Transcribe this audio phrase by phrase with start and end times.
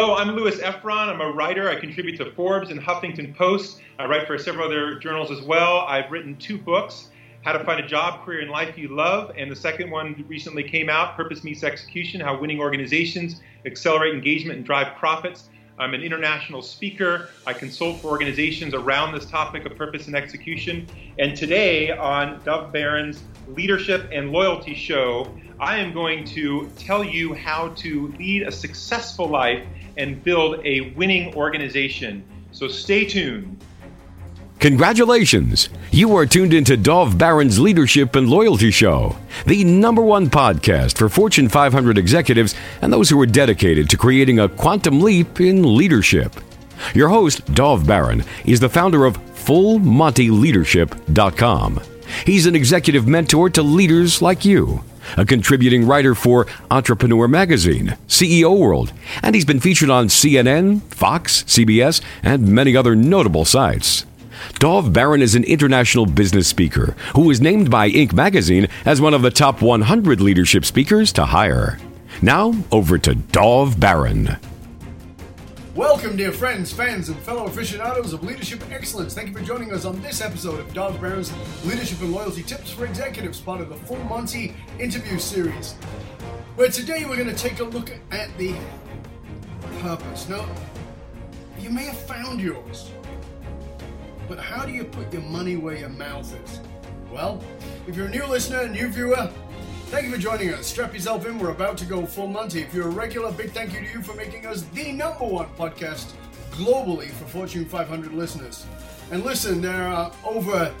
[0.00, 1.08] Hello, I'm Louis Efron.
[1.08, 1.68] I'm a writer.
[1.68, 3.82] I contribute to Forbes and Huffington Post.
[3.98, 5.80] I write for several other journals as well.
[5.80, 7.10] I've written two books
[7.42, 9.30] How to Find a Job, Career, and Life You Love.
[9.36, 14.56] And the second one recently came out Purpose Meets Execution How Winning Organizations Accelerate Engagement
[14.56, 15.50] and Drive Profits.
[15.78, 17.28] I'm an international speaker.
[17.46, 20.86] I consult for organizations around this topic of purpose and execution.
[21.18, 27.34] And today on Dov Baron's Leadership and Loyalty Show, I am going to tell you
[27.34, 29.62] how to lead a successful life
[30.00, 32.24] and build a winning organization.
[32.52, 33.58] So stay tuned.
[34.58, 35.68] Congratulations!
[35.90, 41.08] You are tuned into Dov Baron's Leadership and Loyalty Show, the number one podcast for
[41.08, 46.34] Fortune 500 executives and those who are dedicated to creating a quantum leap in leadership.
[46.94, 51.80] Your host, Dov Baron, is the founder of FullMontyLeadership.com.
[52.26, 54.84] He's an executive mentor to leaders like you,
[55.16, 61.44] a contributing writer for Entrepreneur Magazine, CEO World, and he's been featured on CNN, Fox,
[61.44, 64.06] CBS, and many other notable sites.
[64.58, 68.12] Dov Baron is an international business speaker who was named by Inc.
[68.12, 71.78] magazine as one of the top 100 leadership speakers to hire.
[72.22, 74.36] Now, over to Dov Baron.
[75.80, 79.14] Welcome, dear friends, fans, and fellow aficionados of leadership excellence.
[79.14, 81.32] Thank you for joining us on this episode of Dov Baron's
[81.64, 85.72] Leadership and Loyalty Tips for Executives, part of the Full Monty interview series.
[86.56, 88.54] Where today we're going to take a look at the
[89.80, 90.28] purpose.
[90.28, 90.46] Now,
[91.58, 92.90] you may have found yours.
[94.28, 96.60] But how do you put your money where your mouth is?
[97.10, 97.42] Well,
[97.86, 99.32] if you're a new listener, a new viewer,
[99.90, 100.68] thank you for joining us.
[100.68, 102.62] Strap yourself in, we're about to go full Monty.
[102.62, 105.48] If you're a regular, big thank you to you for making us the number one
[105.58, 106.12] podcast
[106.52, 108.66] globally for Fortune 500 listeners.
[109.10, 110.72] And listen, there are over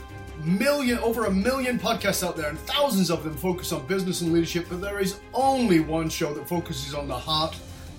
[0.44, 4.32] million over a million podcasts out there and thousands of them focus on business and
[4.32, 7.54] leadership but there is only one show that focuses on the heart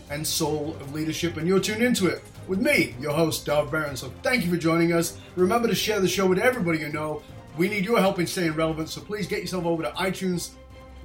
[0.10, 3.96] and soul of leadership and you're tuned into it with me, your host, Dov Baron.
[3.96, 5.20] So thank you for joining us.
[5.36, 7.22] Remember to share the show with everybody you know.
[7.58, 10.52] We need your help in staying relevant, so please get yourself over to iTunes,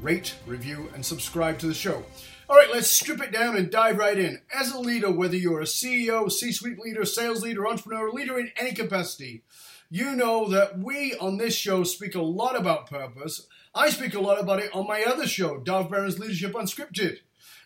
[0.00, 2.04] rate, review, and subscribe to the show.
[2.48, 4.40] All right, let's strip it down and dive right in.
[4.54, 8.52] As a leader, whether you're a CEO, C suite leader, sales leader, entrepreneur, leader in
[8.56, 9.42] any capacity,
[9.90, 13.46] you know that we on this show speak a lot about purpose.
[13.74, 17.18] I speak a lot about it on my other show, Dov Baron's Leadership Unscripted.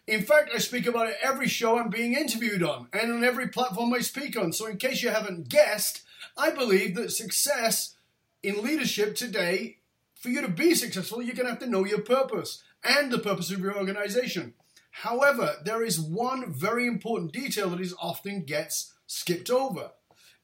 [0.06, 3.48] In fact, I speak about it every show I'm being interviewed on and on every
[3.48, 4.52] platform I speak on.
[4.52, 6.02] So, in case you haven't guessed,
[6.36, 7.96] I believe that success
[8.42, 9.78] in leadership today,
[10.20, 13.18] for you to be successful, you're going to have to know your purpose and the
[13.18, 14.54] purpose of your organization.
[14.90, 19.92] However, there is one very important detail that is often gets skipped over,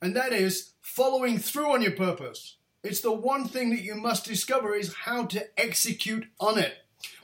[0.01, 2.57] and that is following through on your purpose.
[2.83, 6.75] It's the one thing that you must discover is how to execute on it.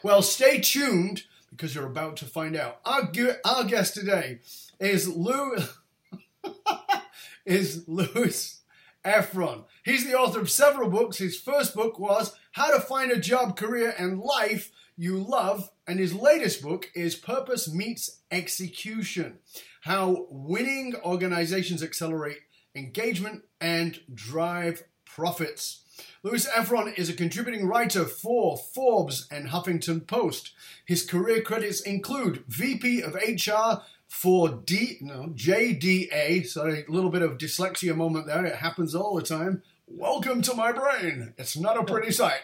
[0.02, 2.80] Well, stay tuned because you're about to find out.
[2.84, 3.10] Our,
[3.44, 4.40] our guest today
[4.78, 5.56] is Lou
[7.46, 8.60] is Louis
[9.04, 9.64] Efron.
[9.84, 11.18] He's the author of several books.
[11.18, 15.98] His first book was How to Find a Job, Career, and Life You Love, and
[15.98, 19.38] his latest book is Purpose Meets Execution:
[19.80, 22.40] How Winning Organizations Accelerate
[22.74, 25.80] Engagement and Drive Profits.
[26.22, 30.52] Louis Efron is a contributing writer for Forbes and Huffington Post.
[30.84, 36.46] His career credits include VP of HR for D no JDA.
[36.46, 38.44] Sorry, a little bit of dyslexia moment there.
[38.44, 39.62] It happens all the time.
[39.88, 41.34] Welcome to my brain.
[41.36, 42.40] It's not a pretty sight.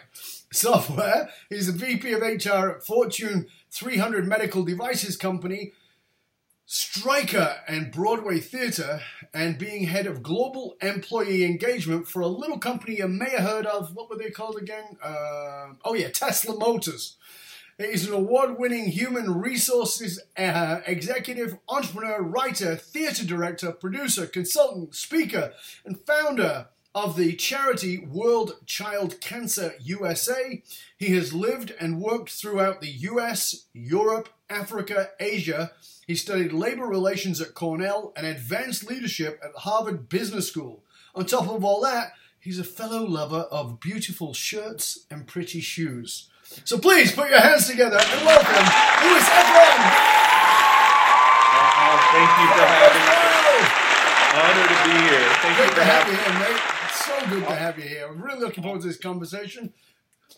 [0.51, 1.29] Software.
[1.49, 5.71] He's a VP of HR at Fortune 300 Medical Devices Company
[6.65, 9.01] Stryker and Broadway Theatre,
[9.33, 13.65] and being head of global employee engagement for a little company you may have heard
[13.65, 13.95] of.
[13.95, 14.97] What were they called again?
[15.01, 17.15] Uh, oh, yeah, Tesla Motors.
[17.79, 25.53] He's an award winning human resources uh, executive, entrepreneur, writer, theatre director, producer, consultant, speaker,
[25.85, 26.67] and founder
[27.03, 30.63] of the charity World Child Cancer USA.
[30.97, 35.71] He has lived and worked throughout the US, Europe, Africa, Asia
[36.09, 40.81] he studied labor relations at Cornell and advanced leadership at Harvard Business School.
[41.13, 46.27] On top of all that, he's a fellow lover of beautiful shirts and pretty shoes.
[46.63, 48.65] So please put your hands together and welcome
[49.05, 49.79] Louis Efron.
[51.53, 53.29] Uh, thank you for having me.
[54.33, 55.29] Honor to be here.
[55.43, 56.78] Thank Great you for having me.
[57.09, 58.07] So good to have you here.
[58.07, 59.73] I'm really looking forward to this conversation.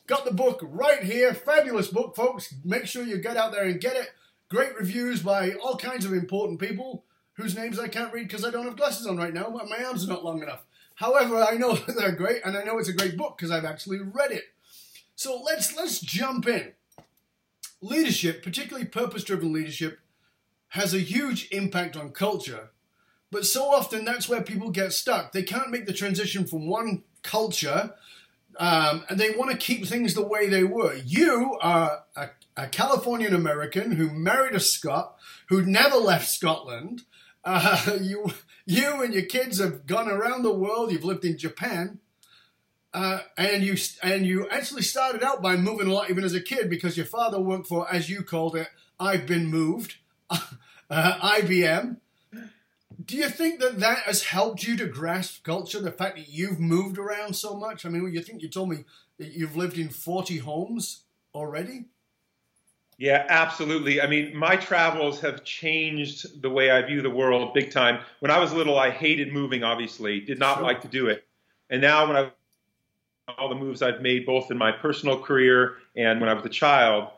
[0.07, 1.33] Got the book right here.
[1.33, 2.55] Fabulous book, folks.
[2.63, 4.11] Make sure you get out there and get it.
[4.49, 7.03] Great reviews by all kinds of important people
[7.33, 9.49] whose names I can't read because I don't have glasses on right now.
[9.49, 10.63] My arms are not long enough.
[10.95, 13.99] However, I know they're great, and I know it's a great book because I've actually
[13.99, 14.43] read it.
[15.15, 16.71] So let's let's jump in.
[17.81, 19.99] Leadership, particularly purpose-driven leadership,
[20.69, 22.69] has a huge impact on culture.
[23.31, 25.31] But so often that's where people get stuck.
[25.31, 27.93] They can't make the transition from one culture
[28.57, 30.95] um, and they want to keep things the way they were.
[30.95, 35.15] You are a, a Californian American who married a Scot
[35.49, 37.03] who never left Scotland.
[37.43, 38.31] Uh, you,
[38.65, 40.91] you and your kids have gone around the world.
[40.91, 41.99] You've lived in Japan,
[42.93, 46.41] uh, and you and you actually started out by moving a lot, even as a
[46.41, 48.67] kid, because your father worked for, as you called it,
[48.99, 49.95] "I've been moved,"
[50.29, 50.39] uh,
[50.89, 51.97] IBM.
[53.05, 55.79] Do you think that that has helped you to grasp culture?
[55.79, 57.85] The fact that you've moved around so much.
[57.85, 58.83] I mean, you think you told me
[59.17, 61.03] that you've lived in forty homes
[61.33, 61.85] already.
[62.97, 63.99] Yeah, absolutely.
[63.99, 68.03] I mean, my travels have changed the way I view the world big time.
[68.19, 70.63] When I was little, I hated moving, obviously, did not sure.
[70.63, 71.25] like to do it.
[71.71, 72.31] And now, when I
[73.37, 76.49] all the moves I've made, both in my personal career and when I was a
[76.49, 77.09] child,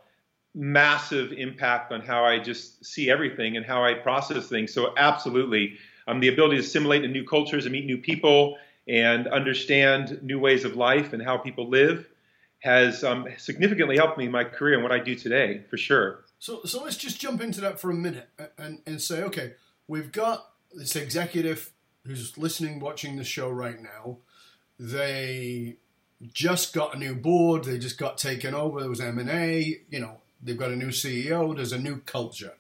[0.56, 4.74] massive impact on how I just see everything and how I process things.
[4.74, 5.78] So, absolutely,
[6.08, 8.58] um, the ability to assimilate in new cultures and meet new people
[8.88, 12.08] and understand new ways of life and how people live
[12.60, 16.24] has um, significantly helped me in my career and what I do today, for sure.
[16.40, 19.54] So, so let's just jump into that for a minute and, and say, okay,
[19.88, 21.72] we've got this executive
[22.06, 24.18] who's listening, watching the show right now.
[24.80, 25.78] They
[26.34, 27.66] just got a new board.
[27.66, 28.80] They just got taken over.
[28.80, 29.82] There was M and A.
[29.90, 31.56] You know, they've got a new CEO.
[31.56, 32.54] There's a new culture,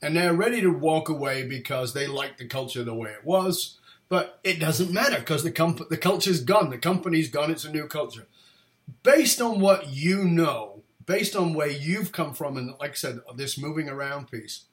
[0.00, 3.78] and they're ready to walk away because they like the culture the way it was.
[4.08, 6.70] But it doesn't matter because the comp- the culture's gone.
[6.70, 7.50] The company's gone.
[7.50, 8.26] It's a new culture
[9.02, 13.20] based on what you know, based on where you've come from, and like I said,
[13.36, 14.64] this moving around piece,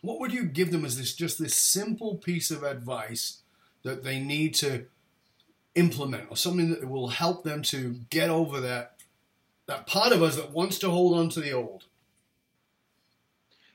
[0.00, 3.38] what would you give them as this just this simple piece of advice
[3.82, 4.86] that they need to
[5.74, 8.93] implement, or something that will help them to get over that
[9.66, 11.84] that part of us that wants to hold on to the old?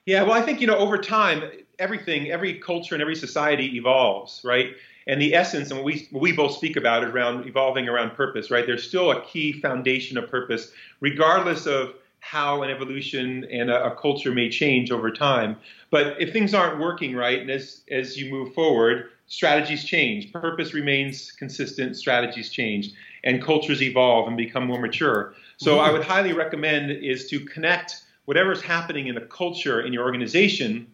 [0.06, 1.44] Yeah, well, I think you know over time,
[1.77, 4.75] everything, every culture and every society evolves, right?
[5.09, 8.51] and the essence and what we, we both speak about is around evolving around purpose,
[8.51, 8.68] right?
[8.68, 13.95] There's still a key foundation of purpose, regardless of how an evolution and a, a,
[13.95, 15.56] culture may change over time.
[15.89, 20.31] But if things aren't working right, and as, as you move forward, strategies change.
[20.31, 22.91] Purpose remains consistent, strategies change,
[23.24, 25.33] and cultures evolve and become more mature.
[25.60, 25.86] So mm-hmm.
[25.86, 30.88] I would highly recommend is to connect whatever's happening in the culture in your organization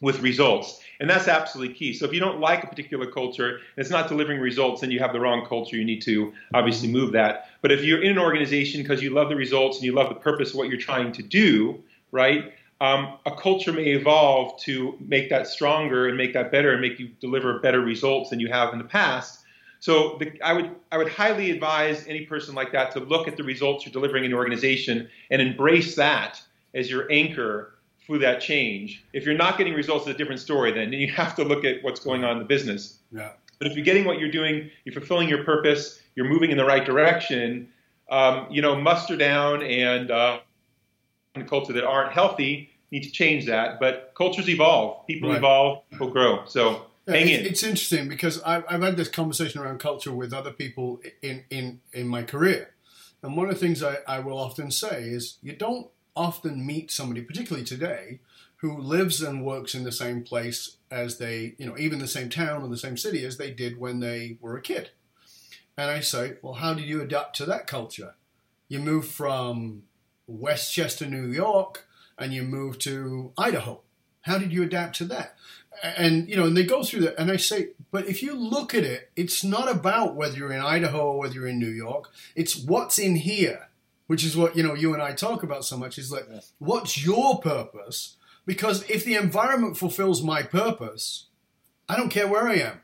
[0.00, 0.80] with results.
[0.98, 1.92] And that's absolutely key.
[1.92, 4.98] So if you don't like a particular culture and it's not delivering results, then you
[4.98, 5.76] have the wrong culture.
[5.76, 7.50] You need to obviously move that.
[7.62, 10.16] But if you're in an organization because you love the results and you love the
[10.16, 12.52] purpose of what you're trying to do, right?
[12.80, 16.98] Um, a culture may evolve to make that stronger and make that better and make
[16.98, 19.39] you deliver better results than you have in the past.
[19.80, 23.36] So the, I would I would highly advise any person like that to look at
[23.36, 26.40] the results you're delivering in your organization and embrace that
[26.74, 27.74] as your anchor
[28.06, 29.02] for that change.
[29.12, 30.72] If you're not getting results, it's a different story.
[30.72, 32.98] Then you have to look at what's going on in the business.
[33.10, 33.30] Yeah.
[33.58, 36.64] But if you're getting what you're doing, you're fulfilling your purpose, you're moving in the
[36.64, 37.68] right direction.
[38.10, 40.40] Um, you know, muster down and uh,
[41.46, 43.78] culture that aren't healthy need to change that.
[43.78, 45.38] But cultures evolve, people right.
[45.38, 46.44] evolve, people grow.
[46.46, 47.46] So yeah, hang in.
[47.46, 51.80] It's interesting because I've, I've had this conversation around culture with other people in in
[51.92, 52.74] in my career,
[53.22, 56.90] and one of the things I, I will often say is you don't often meet
[56.90, 58.20] somebody, particularly today,
[58.56, 62.28] who lives and works in the same place as they, you know, even the same
[62.28, 64.90] town or the same city as they did when they were a kid.
[65.78, 68.14] And I say, well, how did you adapt to that culture?
[68.68, 69.84] You moved from
[70.26, 71.86] Westchester, New York,
[72.18, 73.80] and you moved to Idaho.
[74.22, 75.36] How did you adapt to that?
[75.82, 78.74] And you know, and they go through that, and I say, but if you look
[78.74, 82.10] at it, it's not about whether you're in Idaho or whether you're in New York.
[82.34, 83.70] It's what's in here
[84.10, 85.96] which is what you know you and I talk about so much.
[85.96, 86.40] Is like, yeah.
[86.58, 88.16] what's your purpose?
[88.44, 91.26] Because if the environment fulfills my purpose,
[91.88, 92.80] I don't care where I am.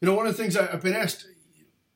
[0.00, 1.26] You know, one of the things I, have been asked,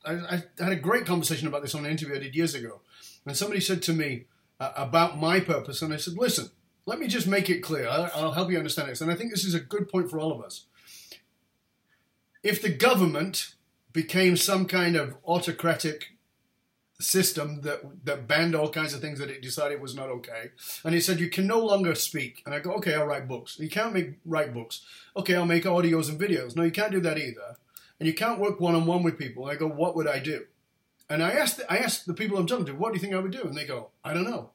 [0.05, 2.83] I, I, had a great conversation about this on an interview I did years ago,
[3.25, 4.27] and somebody said to me
[4.61, 6.51] uh, about my purpose, and I said, listen,
[6.87, 7.89] let me just make it clear.
[7.89, 10.33] I'll, help you understand this, and I think this is a good point for all
[10.33, 10.67] of us.
[12.43, 13.55] If the government
[13.93, 16.17] became some kind of autocratic
[16.99, 20.51] system that that banned all kinds of things that it decided was not okay.
[20.85, 22.43] And it said you can no longer speak.
[22.47, 23.59] And I go, okay, I'll write books.
[23.59, 24.85] You can't make write books.
[25.17, 26.57] Okay, I'll make audios and videos.
[26.57, 27.57] No, you can't do that either.
[27.99, 29.47] And you can't work one on one with people.
[29.47, 30.47] And I go, what would I do?
[31.09, 33.21] And I asked I asked the people I'm talking to, what do you think I
[33.21, 33.43] would do?
[33.43, 34.51] And they go, I don't know.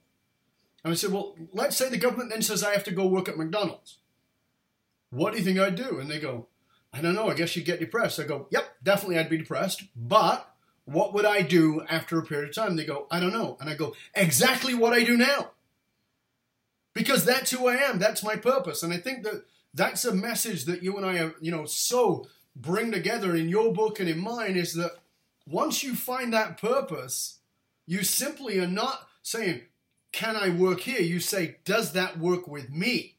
[0.83, 3.29] And I said, well, let's say the government then says I have to go work
[3.29, 3.97] at McDonald's.
[5.11, 5.99] What do you think I'd do?
[5.99, 6.47] And they go,
[6.93, 7.29] I don't know.
[7.29, 8.19] I guess you'd get depressed.
[8.19, 10.51] I go, yep, definitely I'd be depressed, but
[10.85, 12.75] what would I do after a period of time?
[12.75, 13.57] They go, I don't know.
[13.59, 15.51] And I go, exactly what I do now.
[16.93, 17.99] Because that's who I am.
[17.99, 18.83] That's my purpose.
[18.83, 22.27] And I think that that's a message that you and I are, you know, so
[22.55, 24.91] bring together in your book and in mine is that
[25.47, 27.39] once you find that purpose,
[27.87, 29.61] you simply are not saying,
[30.11, 31.01] Can I work here?
[31.01, 33.15] You say, Does that work with me?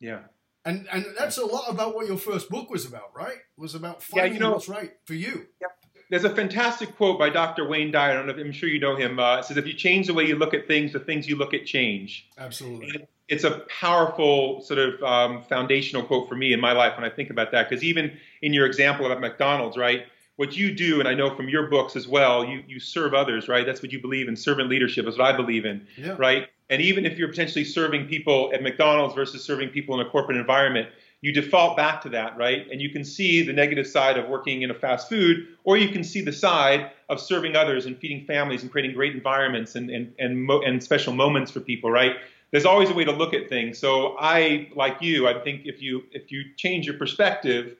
[0.00, 0.20] Yeah.
[0.64, 3.36] And and that's a lot about what your first book was about, right?
[3.36, 5.46] It was about finding yeah, you know, what's right for you.
[5.60, 5.68] Yeah.
[6.10, 7.68] There's a fantastic quote by Dr.
[7.68, 8.12] Wayne Dyer.
[8.12, 9.18] I don't know if, I'm sure you know him.
[9.18, 11.36] Uh, it says, "If you change the way you look at things, the things you
[11.36, 12.90] look at change." Absolutely.
[12.90, 17.04] And it's a powerful sort of um, foundational quote for me in my life when
[17.04, 17.68] I think about that.
[17.68, 20.06] Because even in your example at McDonald's, right?
[20.36, 23.48] What you do, and I know from your books as well, you you serve others,
[23.48, 23.64] right?
[23.64, 24.36] That's what you believe in.
[24.36, 26.14] Servant leadership is what I believe in, yeah.
[26.18, 26.48] right?
[26.68, 30.36] And even if you're potentially serving people at McDonald's versus serving people in a corporate
[30.36, 30.88] environment,
[31.20, 32.66] you default back to that, right?
[32.70, 35.88] And you can see the negative side of working in a fast food, or you
[35.88, 39.90] can see the side of serving others and feeding families and creating great environments and
[39.90, 42.16] and and, mo- and special moments for people, right?
[42.50, 43.78] there's always a way to look at things.
[43.78, 47.76] So I, like you, I think if you if you change your perspective,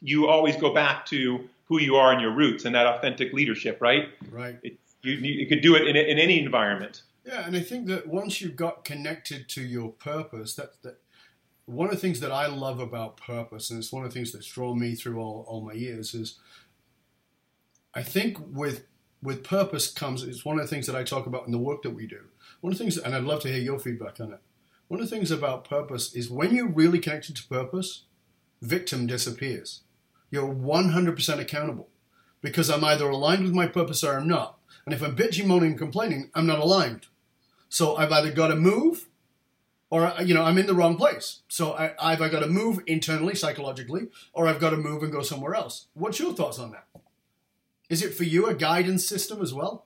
[0.00, 3.78] you always go back to who you are and your roots and that authentic leadership,
[3.80, 4.08] right?
[4.30, 4.58] Right.
[4.62, 7.02] It, you, you could do it in, in any environment.
[7.24, 10.98] Yeah, and I think that once you've got connected to your purpose, that that
[11.64, 14.32] one of the things that I love about purpose, and it's one of the things
[14.32, 16.38] that's drawn me through all, all my years, is
[17.94, 18.84] I think with
[19.22, 21.82] with purpose comes it's one of the things that I talk about in the work
[21.82, 22.20] that we do
[22.60, 24.40] one of the things, and I'd love to hear your feedback on it.
[24.88, 28.04] One of the things about purpose is when you're really connected to purpose,
[28.62, 29.82] victim disappears.
[30.30, 31.88] You're 100% accountable
[32.42, 34.58] because I'm either aligned with my purpose or I'm not.
[34.84, 37.06] And if I'm bitching, moaning, and complaining, I'm not aligned.
[37.68, 39.08] So I've either got to move
[39.90, 41.42] or, you know, I'm in the wrong place.
[41.48, 45.22] So I, I've got to move internally, psychologically, or I've got to move and go
[45.22, 45.86] somewhere else.
[45.94, 46.86] What's your thoughts on that?
[47.88, 49.85] Is it for you a guidance system as well?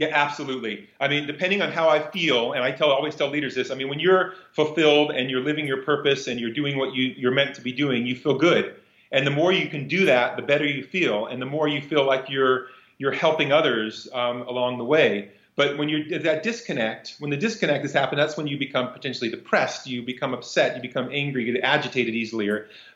[0.00, 0.88] Yeah, absolutely.
[0.98, 3.70] I mean, depending on how I feel, and I tell always tell leaders this.
[3.70, 7.12] I mean, when you're fulfilled and you're living your purpose and you're doing what you,
[7.18, 8.76] you're meant to be doing, you feel good.
[9.12, 11.82] And the more you can do that, the better you feel, and the more you
[11.82, 15.32] feel like you're you're helping others um, along the way.
[15.54, 19.28] But when you're that disconnect, when the disconnect has happened, that's when you become potentially
[19.28, 22.48] depressed, you become upset, you become angry, you get agitated easily.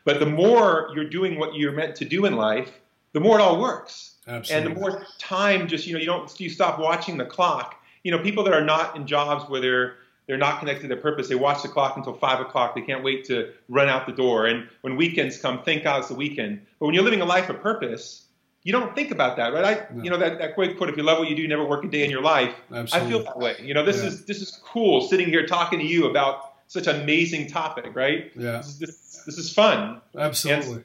[0.05, 2.71] But the more you're doing what you're meant to do in life,
[3.13, 4.14] the more it all works.
[4.27, 4.67] Absolutely.
[4.67, 7.81] And the more time, just you know, you don't you stop watching the clock.
[8.03, 9.95] You know, people that are not in jobs where they're
[10.27, 11.27] they're not connected to their purpose.
[11.27, 12.75] They watch the clock until five o'clock.
[12.75, 14.47] They can't wait to run out the door.
[14.47, 16.61] And when weekends come, thank God it's the weekend.
[16.79, 18.25] But when you're living a life of purpose,
[18.63, 19.63] you don't think about that, right?
[19.63, 20.03] I, no.
[20.03, 21.83] you know, that, that quick quote: "If you love what you do, you never work
[21.83, 23.07] a day in your life." Absolutely.
[23.07, 23.55] I feel that way.
[23.61, 24.07] You know, this yeah.
[24.07, 28.31] is this is cool sitting here talking to you about such an amazing topic, right?
[28.35, 28.57] Yeah.
[28.57, 30.01] This, this, this is fun.
[30.17, 30.83] Absolutely.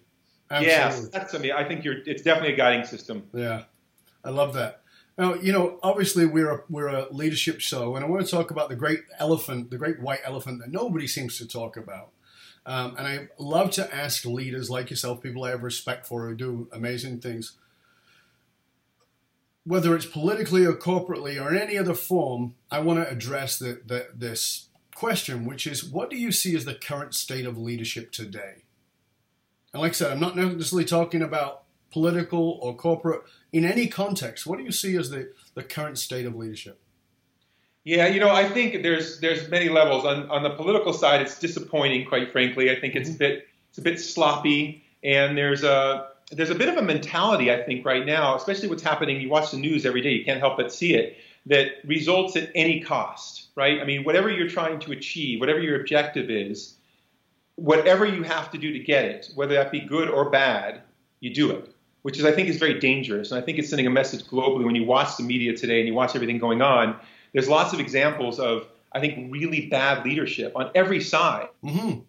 [0.50, 1.99] Yes, that's I mean, I think you're.
[2.07, 3.28] It's definitely a guiding system.
[3.33, 3.64] Yeah,
[4.25, 4.83] I love that.
[5.16, 8.50] Now, you know, obviously we're a, we're a leadership show, and I want to talk
[8.50, 12.11] about the great elephant, the great white elephant that nobody seems to talk about.
[12.64, 16.35] Um, and I love to ask leaders like yourself, people I have respect for who
[16.35, 17.59] do amazing things,
[19.64, 22.54] whether it's politically or corporately or in any other form.
[22.71, 26.64] I want to address the, the, this question, which is, what do you see as
[26.64, 28.64] the current state of leadership today?
[29.73, 33.23] And like I said, I'm not necessarily talking about political or corporate
[33.53, 34.47] in any context.
[34.47, 36.81] What do you see as the, the current state of leadership?
[37.85, 40.05] Yeah, you know, I think there's there's many levels.
[40.05, 42.71] On on the political side, it's disappointing, quite frankly.
[42.71, 43.19] I think it's a mm-hmm.
[43.19, 47.62] bit it's a bit sloppy, and there's a there's a bit of a mentality I
[47.62, 49.21] think right now, especially what's happening.
[49.21, 51.17] You watch the news every day, you can't help but see it.
[51.47, 53.81] That results at any cost, right?
[53.81, 56.75] I mean, whatever you're trying to achieve, whatever your objective is,
[57.61, 60.81] whatever you have to do to get it, whether that be good or bad,
[61.21, 61.71] you do it,
[62.02, 63.31] which is I think is very dangerous.
[63.31, 65.87] And I think it's sending a message globally when you watch the media today and
[65.87, 66.97] you watch everything going on.
[67.33, 71.49] There's lots of examples of I think really bad leadership on every side.
[71.62, 72.00] Mm-hmm.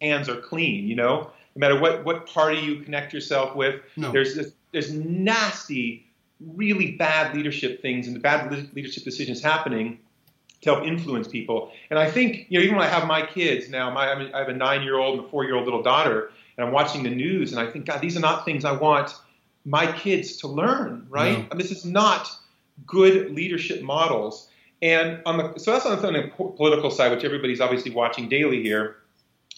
[0.00, 1.30] Hands are clean, you know.
[1.56, 4.12] No matter what what party you connect yourself with, no.
[4.12, 6.06] there's this, there's nasty,
[6.54, 9.98] really bad leadership things and the bad leadership decisions happening
[10.60, 11.72] to help influence people.
[11.90, 14.34] And I think, you know, even when I have my kids now, my, I, mean,
[14.34, 17.60] I have a nine-year-old and a four-year-old little daughter, and I'm watching the news, and
[17.60, 19.14] I think, God, these are not things I want
[19.64, 21.38] my kids to learn, right?
[21.38, 21.44] No.
[21.50, 22.30] I mean, this is not
[22.86, 24.48] good leadership models.
[24.80, 28.96] And on the so that's on the political side, which everybody's obviously watching daily here.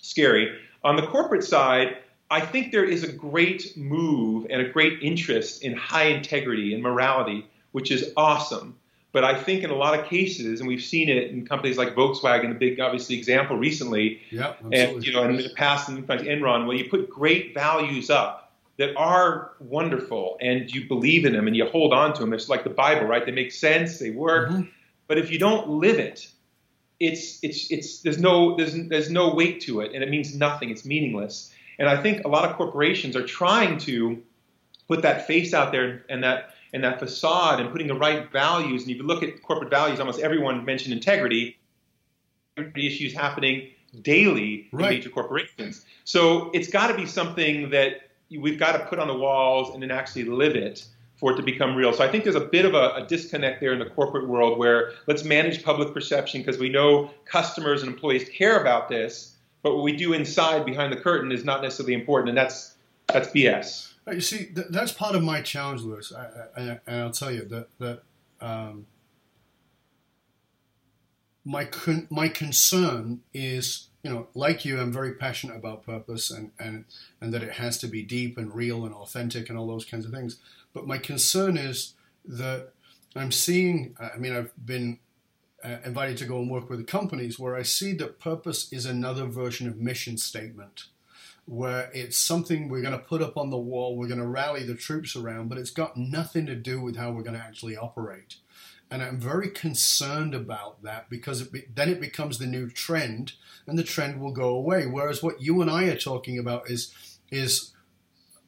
[0.00, 0.58] Scary.
[0.82, 1.98] On the corporate side,
[2.30, 6.82] I think there is a great move and a great interest in high integrity and
[6.82, 8.76] morality, which is awesome.
[9.12, 11.94] But I think in a lot of cases, and we've seen it in companies like
[11.94, 16.22] Volkswagen, the big obviously example recently, yeah, and you know, in the past, in fact,
[16.22, 21.46] Enron, where you put great values up that are wonderful, and you believe in them
[21.46, 22.32] and you hold on to them.
[22.32, 23.26] It's like the Bible, right?
[23.26, 24.50] They make sense, they work.
[24.50, 24.62] Mm-hmm.
[25.06, 26.28] But if you don't live it,
[27.00, 30.70] it's it's it's there's no there's there's no weight to it, and it means nothing.
[30.70, 31.52] It's meaningless.
[31.78, 34.22] And I think a lot of corporations are trying to
[34.86, 38.82] put that face out there and that and that facade and putting the right values.
[38.82, 41.58] And if you look at corporate values, almost everyone mentioned integrity.
[42.56, 43.70] Integrity issues happening
[44.02, 44.92] daily right.
[44.92, 45.84] in major corporations.
[46.04, 49.82] So it's got to be something that we've got to put on the walls and
[49.82, 50.84] then actually live it
[51.16, 51.92] for it to become real.
[51.92, 54.58] So I think there's a bit of a, a disconnect there in the corporate world
[54.58, 59.74] where let's manage public perception because we know customers and employees care about this, but
[59.74, 62.74] what we do inside behind the curtain is not necessarily important, and that's
[63.08, 63.89] that's BS.
[64.12, 67.44] You see, th- that's part of my challenge, Louis, I, I, and I'll tell you
[67.46, 68.02] that that
[68.40, 68.86] um,
[71.44, 76.50] my con- my concern is you know like you i'm very passionate about purpose and
[76.58, 76.84] and
[77.20, 80.04] and that it has to be deep and real and authentic and all those kinds
[80.04, 80.38] of things.
[80.72, 82.72] But my concern is that
[83.16, 84.98] i'm seeing i mean i've been
[85.64, 89.24] uh, invited to go and work with companies where i see that purpose is another
[89.24, 90.84] version of mission statement
[91.50, 94.62] where it's something we're going to put up on the wall we're going to rally
[94.62, 97.76] the troops around but it's got nothing to do with how we're going to actually
[97.76, 98.36] operate
[98.90, 103.34] and I'm very concerned about that because it be, then it becomes the new trend,
[103.66, 104.86] and the trend will go away.
[104.86, 106.92] Whereas what you and I are talking about is
[107.30, 107.72] is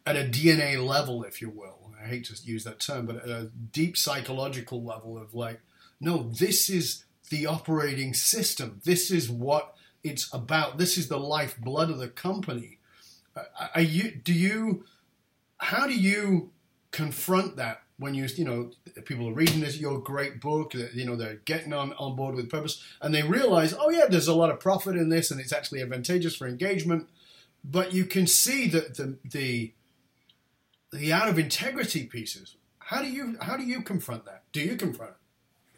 [0.04, 1.92] at a DNA level, if you will.
[2.02, 5.61] I hate to use that term, but at a deep psychological level of like,
[6.00, 8.80] no, this is the operating system.
[8.85, 10.78] This is what it's about.
[10.78, 12.78] This is the lifeblood of the company.
[13.75, 14.11] Are you?
[14.11, 14.85] Do you?
[15.59, 16.51] How do you
[16.91, 18.71] confront that when you you know
[19.05, 22.51] people are reading this your great book you know they're getting on on board with
[22.51, 25.53] purpose and they realize oh yeah there's a lot of profit in this and it's
[25.53, 27.09] actually advantageous for engagement
[27.65, 29.73] but you can see that the the
[30.93, 34.77] the out of integrity pieces how do you how do you confront that do you
[34.77, 35.17] confront it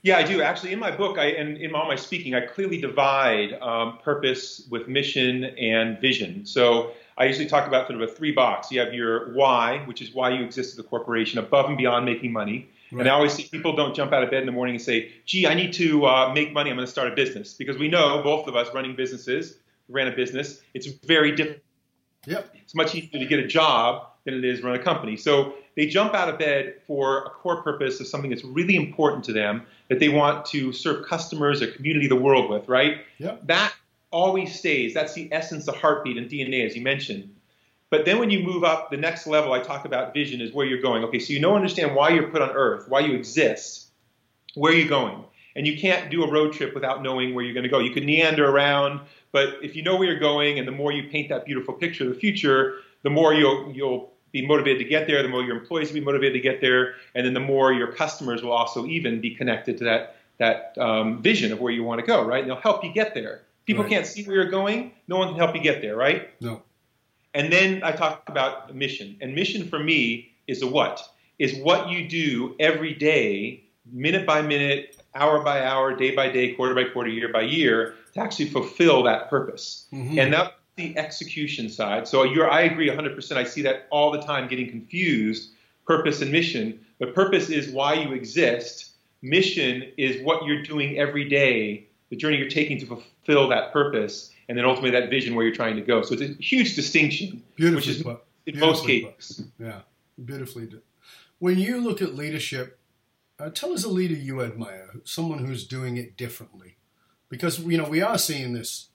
[0.07, 0.43] yeah, I do.
[0.43, 4.69] Actually, in my book I, and in all my speaking, I clearly divide um, purpose
[4.71, 6.45] with mission and vision.
[6.45, 8.71] So I usually talk about sort of a three box.
[8.71, 12.05] You have your why, which is why you exist as a corporation, above and beyond
[12.07, 12.69] making money.
[12.91, 13.01] Right.
[13.01, 15.13] And I always see people don't jump out of bed in the morning and say,
[15.25, 16.71] gee, I need to uh, make money.
[16.71, 17.55] I'm going to start a business.
[17.55, 21.63] Because we know, both of us running businesses, ran a business, it's very different.
[22.27, 22.55] Yep.
[22.63, 25.17] It's much easier to get a job than it is to run a company.
[25.17, 29.25] So they jump out of bed for a core purpose of something that's really important
[29.25, 32.99] to them that they want to serve customers or community the world with, right?
[33.19, 33.47] Yep.
[33.47, 33.75] That
[34.15, 34.95] always stays.
[34.95, 37.35] That's the essence, the heartbeat, and DNA, as you mentioned.
[37.91, 40.65] But then when you move up the next level, I talk about vision is where
[40.65, 41.05] you're going.
[41.05, 43.89] Okay, so you know, understand why you're put on Earth, why you exist,
[44.55, 45.25] where you're going.
[45.57, 47.79] And you can't do a road trip without knowing where you're going to go.
[47.79, 49.01] You can meander around,
[49.31, 52.05] but if you know where you're going, and the more you paint that beautiful picture
[52.05, 55.57] of the future, the more you'll you'll be motivated to get there, the more your
[55.57, 58.87] employees will be motivated to get there, and then the more your customers will also
[58.87, 62.41] even be connected to that that um, vision of where you want to go, right?
[62.41, 63.43] And they'll help you get there.
[63.67, 63.91] People right.
[63.91, 64.93] can't see where you're going.
[65.09, 66.31] No one can help you get there, right?
[66.41, 66.63] No.
[67.33, 69.17] And then I talk about mission.
[69.21, 71.03] And mission for me is a what?
[71.39, 76.53] Is what you do every day, minute by minute, hour by hour, day by day,
[76.53, 79.87] quarter by quarter, year by year, to actually fulfill that purpose.
[79.93, 80.19] Mm-hmm.
[80.19, 82.07] And that's the execution side.
[82.07, 83.37] So you're, I agree 100%.
[83.37, 85.51] I see that all the time getting confused,
[85.87, 86.85] purpose and mission.
[86.99, 88.91] But purpose is why you exist.
[89.23, 94.31] Mission is what you're doing every day the journey you're taking to fulfill that purpose,
[94.49, 96.03] and then ultimately that vision where you're trying to go.
[96.03, 98.23] So it's a huge distinction, which is put.
[98.47, 99.37] in most cases.
[99.59, 99.67] Put.
[99.67, 99.81] Yeah,
[100.25, 100.83] beautifully done.
[101.39, 102.79] When you look at leadership,
[103.39, 106.77] uh, tell us a leader you admire, someone who's doing it differently,
[107.29, 108.89] because you know we are seeing this.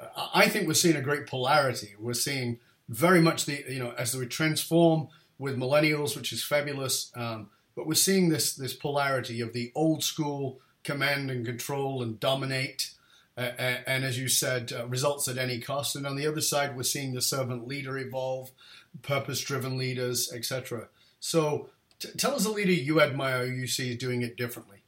[0.00, 1.94] Uh, I think we're seeing a great polarity.
[1.98, 7.12] We're seeing very much the you know as we transform with millennials, which is fabulous.
[7.14, 12.20] Um, but we're seeing this this polarity of the old school command and control and
[12.20, 12.90] dominate.
[13.36, 13.50] Uh,
[13.86, 15.96] and as you said, uh, results at any cost.
[15.96, 18.52] And on the other side, we're seeing the servant leader evolve,
[19.02, 20.88] purpose-driven leaders, etc.
[21.18, 21.68] So,
[21.98, 24.78] t- tell us a leader you admire, you see doing it differently.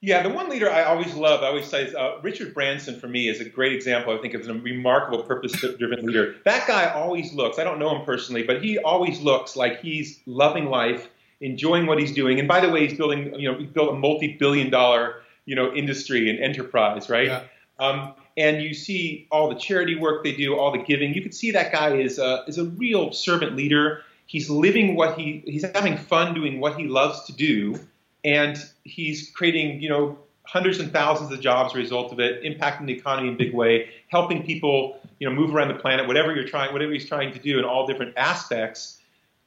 [0.00, 3.28] Yeah, the one leader I always love, I always say, uh, Richard Branson for me
[3.28, 4.16] is a great example.
[4.16, 6.36] I think of a remarkable purpose-driven leader.
[6.44, 7.58] That guy always looks.
[7.58, 11.08] I don't know him personally, but he always looks like he's loving life,
[11.40, 12.38] enjoying what he's doing.
[12.38, 13.34] And by the way, he's building.
[13.34, 17.28] You know, he built a multi-billion-dollar you know industry and enterprise, right?
[17.28, 17.42] Yeah.
[17.78, 21.14] Um, and you see all the charity work they do, all the giving.
[21.14, 24.02] You can see that guy is a, is a real servant leader.
[24.26, 27.78] He's living what he he's having fun doing what he loves to do,
[28.24, 32.42] and he's creating you know hundreds and thousands of jobs as a result of it,
[32.42, 36.06] impacting the economy in a big way, helping people you know move around the planet,
[36.06, 39.00] whatever you're trying, whatever he's trying to do in all different aspects.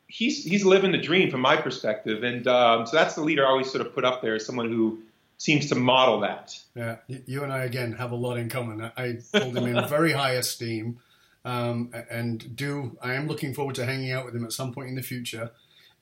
[0.07, 3.49] He's he's living the dream from my perspective, and um, so that's the leader I
[3.49, 4.99] always sort of put up there as someone who
[5.39, 6.55] seems to model that.
[6.75, 8.91] Yeah, you and I again have a lot in common.
[8.95, 10.99] I hold him in very high esteem,
[11.43, 14.89] um, and do I am looking forward to hanging out with him at some point
[14.89, 15.51] in the future,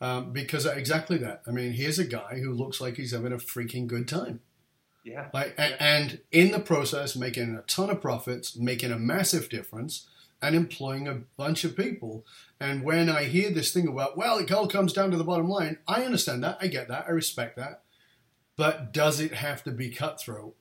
[0.01, 1.43] um, because exactly that.
[1.47, 4.41] I mean, here's a guy who looks like he's having a freaking good time.
[5.05, 5.27] Yeah.
[5.33, 10.05] Like, and in the process, making a ton of profits, making a massive difference,
[10.41, 12.25] and employing a bunch of people.
[12.59, 15.47] And when I hear this thing about, well, it all comes down to the bottom
[15.47, 16.57] line, I understand that.
[16.59, 17.05] I get that.
[17.07, 17.83] I respect that.
[18.57, 20.55] But does it have to be cutthroat?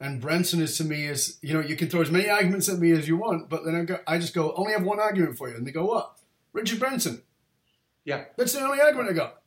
[0.00, 2.80] And Branson is to me is, you know, you can throw as many arguments at
[2.80, 5.38] me as you want, but then I, go, I just go, only have one argument
[5.38, 5.54] for you.
[5.54, 6.18] And they go, what?
[6.52, 7.22] Richard Branson.
[8.04, 8.24] Yeah.
[8.36, 9.42] That's the only argument I got.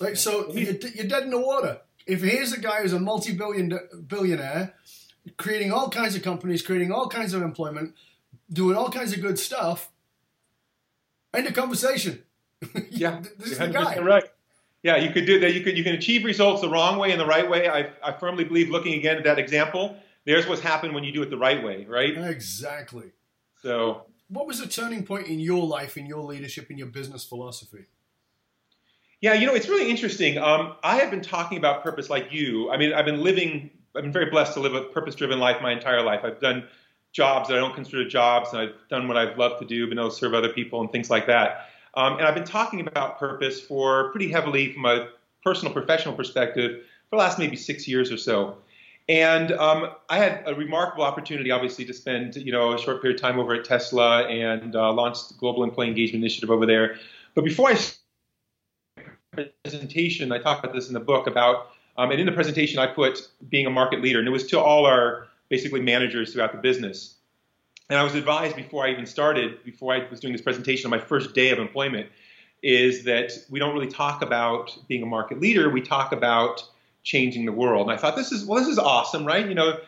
[0.00, 1.80] Like, so you're, you're dead in the water.
[2.06, 4.74] If here's a guy who's a multi-billion billionaire,
[5.36, 7.94] creating all kinds of companies, creating all kinds of employment,
[8.50, 9.90] doing all kinds of good stuff,
[11.34, 12.22] end of conversation.
[12.90, 13.98] Yeah, this is the guy.
[13.98, 14.24] Right.
[14.84, 15.54] Yeah, you could do that.
[15.54, 17.68] You could you can achieve results the wrong way and the right way.
[17.68, 21.22] I, I firmly believe, looking again at that example, there's what's happened when you do
[21.22, 22.14] it the right way, right?
[22.16, 23.12] Exactly.
[23.62, 27.24] So, what was the turning point in your life, in your leadership, in your business
[27.24, 27.86] philosophy?
[29.22, 30.36] Yeah, you know, it's really interesting.
[30.36, 32.70] Um, I have been talking about purpose like you.
[32.70, 33.70] I mean, I've been living.
[33.96, 36.20] I've been very blessed to live a purpose-driven life my entire life.
[36.24, 36.68] I've done
[37.12, 39.98] jobs that I don't consider jobs, and I've done what I've loved to do, been
[39.98, 41.68] able to serve other people and things like that.
[41.96, 45.08] Um, and I've been talking about purpose for pretty heavily from a
[45.42, 48.56] personal, professional perspective for the last maybe six years or so.
[49.08, 53.16] And um, I had a remarkable opportunity, obviously, to spend you know a short period
[53.16, 56.96] of time over at Tesla and uh, launched the Global Employee Engagement Initiative over there.
[57.34, 57.78] But before I
[59.62, 62.86] presentation, I talk about this in the book about, um, and in the presentation I
[62.86, 66.58] put being a market leader, and it was to all our basically managers throughout the
[66.58, 67.13] business.
[67.90, 70.98] And I was advised before I even started, before I was doing this presentation on
[70.98, 72.08] my first day of employment,
[72.62, 75.68] is that we don't really talk about being a market leader.
[75.68, 76.64] We talk about
[77.02, 77.88] changing the world.
[77.88, 79.46] And I thought this is well, this is awesome, right?
[79.46, 79.78] You know,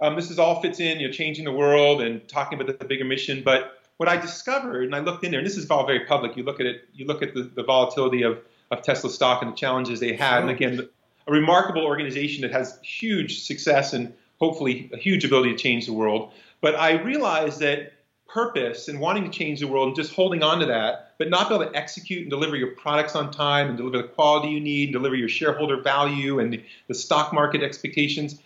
[0.00, 2.84] um, this is all fits in, you know, changing the world and talking about the,
[2.84, 3.42] bigger mission.
[3.44, 6.36] But what I discovered, and I looked in there, and this is all very public.
[6.36, 8.40] You look at it, you look at the, the volatility of,
[8.72, 10.42] of Tesla stock and the challenges they had.
[10.42, 10.88] And again,
[11.28, 15.92] a remarkable organization that has huge success and hopefully a huge ability to change the
[15.92, 16.32] world.
[16.64, 17.92] But I realized that
[18.26, 21.50] purpose and wanting to change the world and just holding on to that, but not
[21.50, 24.60] be able to execute and deliver your products on time and deliver the quality you
[24.60, 28.40] need, and deliver your shareholder value and the, stock market expectations,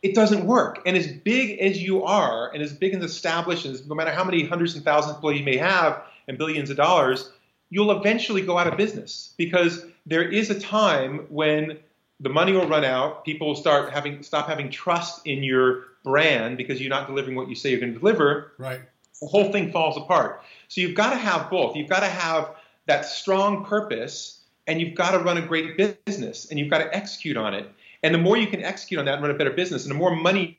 [0.00, 0.80] it doesn't work.
[0.86, 4.24] And as big as you are, and as big and established, as no matter how
[4.24, 7.30] many hundreds and thousands of employees you may have and billions of dollars,
[7.68, 11.78] you'll eventually go out of business because there is a time when
[12.20, 13.26] the money will run out.
[13.26, 17.48] People will start having stop having trust in your brand because you're not delivering what
[17.48, 18.80] you say you're going to deliver, right.
[19.20, 20.42] the whole thing falls apart.
[20.68, 21.76] So you've got to have both.
[21.76, 22.54] You've got to have
[22.86, 26.94] that strong purpose and you've got to run a great business and you've got to
[26.94, 27.70] execute on it.
[28.02, 29.98] And the more you can execute on that and run a better business and the
[29.98, 30.58] more money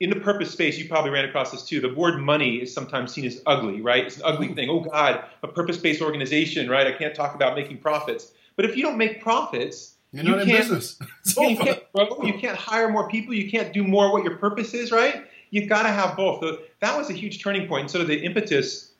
[0.00, 1.80] in the purpose space, you probably ran across this too.
[1.80, 4.04] The word money is sometimes seen as ugly, right?
[4.04, 4.68] It's an ugly thing.
[4.68, 6.88] Oh God, a purpose-based organization, right?
[6.88, 8.32] I can't talk about making profits.
[8.56, 10.98] But if you don't make profits, you're not you in business.
[11.36, 13.34] you, can't grow, you can't hire more people.
[13.34, 15.24] You can't do more what your purpose is, right?
[15.50, 16.40] You've got to have both.
[16.40, 17.90] So that was a huge turning point.
[17.90, 18.92] So the impetus,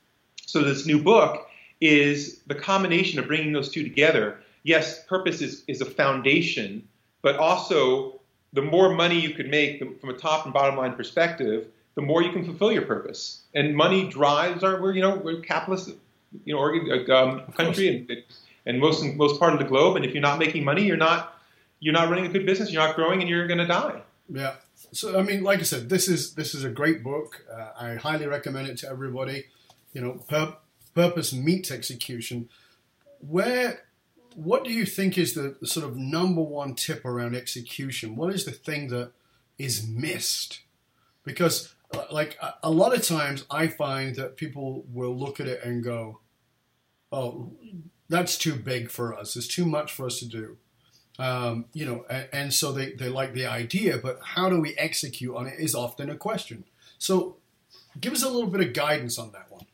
[0.46, 1.48] so this new book
[1.80, 4.38] is the combination of bringing those two together.
[4.62, 6.86] Yes, purpose is, is a foundation,
[7.20, 8.20] but also
[8.52, 12.22] the more money you can make from a top and bottom line perspective, the more
[12.22, 13.42] you can fulfill your purpose.
[13.54, 15.90] And money drives our, we're, you know, we're capitalist,
[16.44, 18.26] you know, um, country, and it,
[18.66, 19.96] and most most part of the globe.
[19.96, 21.38] And if you're not making money, you're not
[21.80, 22.70] you're not running a good business.
[22.70, 24.02] You're not growing, and you're going to die.
[24.28, 24.54] Yeah.
[24.92, 27.44] So I mean, like I said, this is this is a great book.
[27.52, 29.46] Uh, I highly recommend it to everybody.
[29.92, 30.56] You know, pur-
[30.94, 32.48] purpose meets execution.
[33.20, 33.82] Where,
[34.34, 38.16] what do you think is the, the sort of number one tip around execution?
[38.16, 39.12] What is the thing that
[39.58, 40.62] is missed?
[41.24, 45.46] Because uh, like a, a lot of times, I find that people will look at
[45.46, 46.20] it and go,
[47.10, 47.52] "Oh,
[48.12, 49.36] that's too big for us.
[49.36, 50.56] It's too much for us to do.
[51.18, 54.74] Um, you know, and, and, so they, they like the idea, but how do we
[54.76, 56.64] execute on it is often a question.
[56.98, 57.36] So
[58.00, 59.66] give us a little bit of guidance on that one.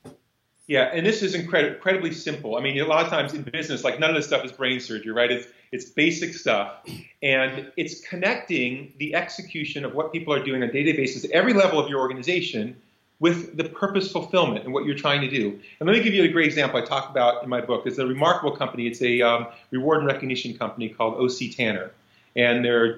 [0.66, 2.56] Yeah, and this is incredi- incredibly simple.
[2.56, 4.80] I mean, a lot of times in business, like none of this stuff is brain
[4.80, 5.30] surgery, right?
[5.30, 6.80] It's it's basic stuff,
[7.22, 11.78] and it's connecting the execution of what people are doing on basis at every level
[11.78, 12.76] of your organization
[13.20, 15.58] with the purpose fulfillment and what you're trying to do.
[15.80, 17.84] And let me give you a great example I talk about in my book.
[17.86, 18.86] It's a remarkable company.
[18.86, 21.90] It's a um, reward and recognition company called OC Tanner.
[22.36, 22.96] And they're a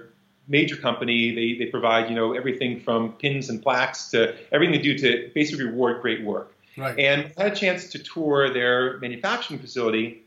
[0.48, 1.34] major company.
[1.34, 5.30] They, they provide, you know, everything from pins and plaques to everything they do to
[5.34, 6.54] basically reward great work.
[6.76, 6.98] Right.
[6.98, 10.22] And I had a chance to tour their manufacturing facility.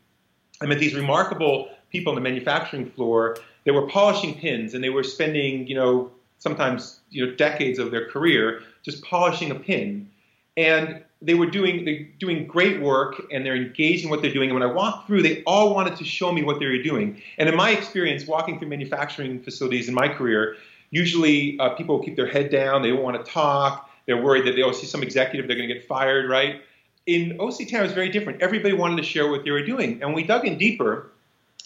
[0.60, 4.90] I met these remarkable people on the manufacturing floor that were polishing pins and they
[4.90, 10.08] were spending, you know, sometimes you know decades of their career just polishing a pin,
[10.56, 14.50] and they were doing they doing great work and they're engaged in what they're doing.
[14.50, 17.20] And when I walked through, they all wanted to show me what they were doing.
[17.38, 20.56] And in my experience, walking through manufacturing facilities in my career,
[20.90, 22.82] usually uh, people keep their head down.
[22.82, 23.90] They don't want to talk.
[24.06, 26.62] They're worried that they'll see some executive, they're going to get fired, right?
[27.06, 28.42] In OC Tanner, it was very different.
[28.42, 29.92] Everybody wanted to share what they were doing.
[29.92, 31.10] And when we dug in deeper.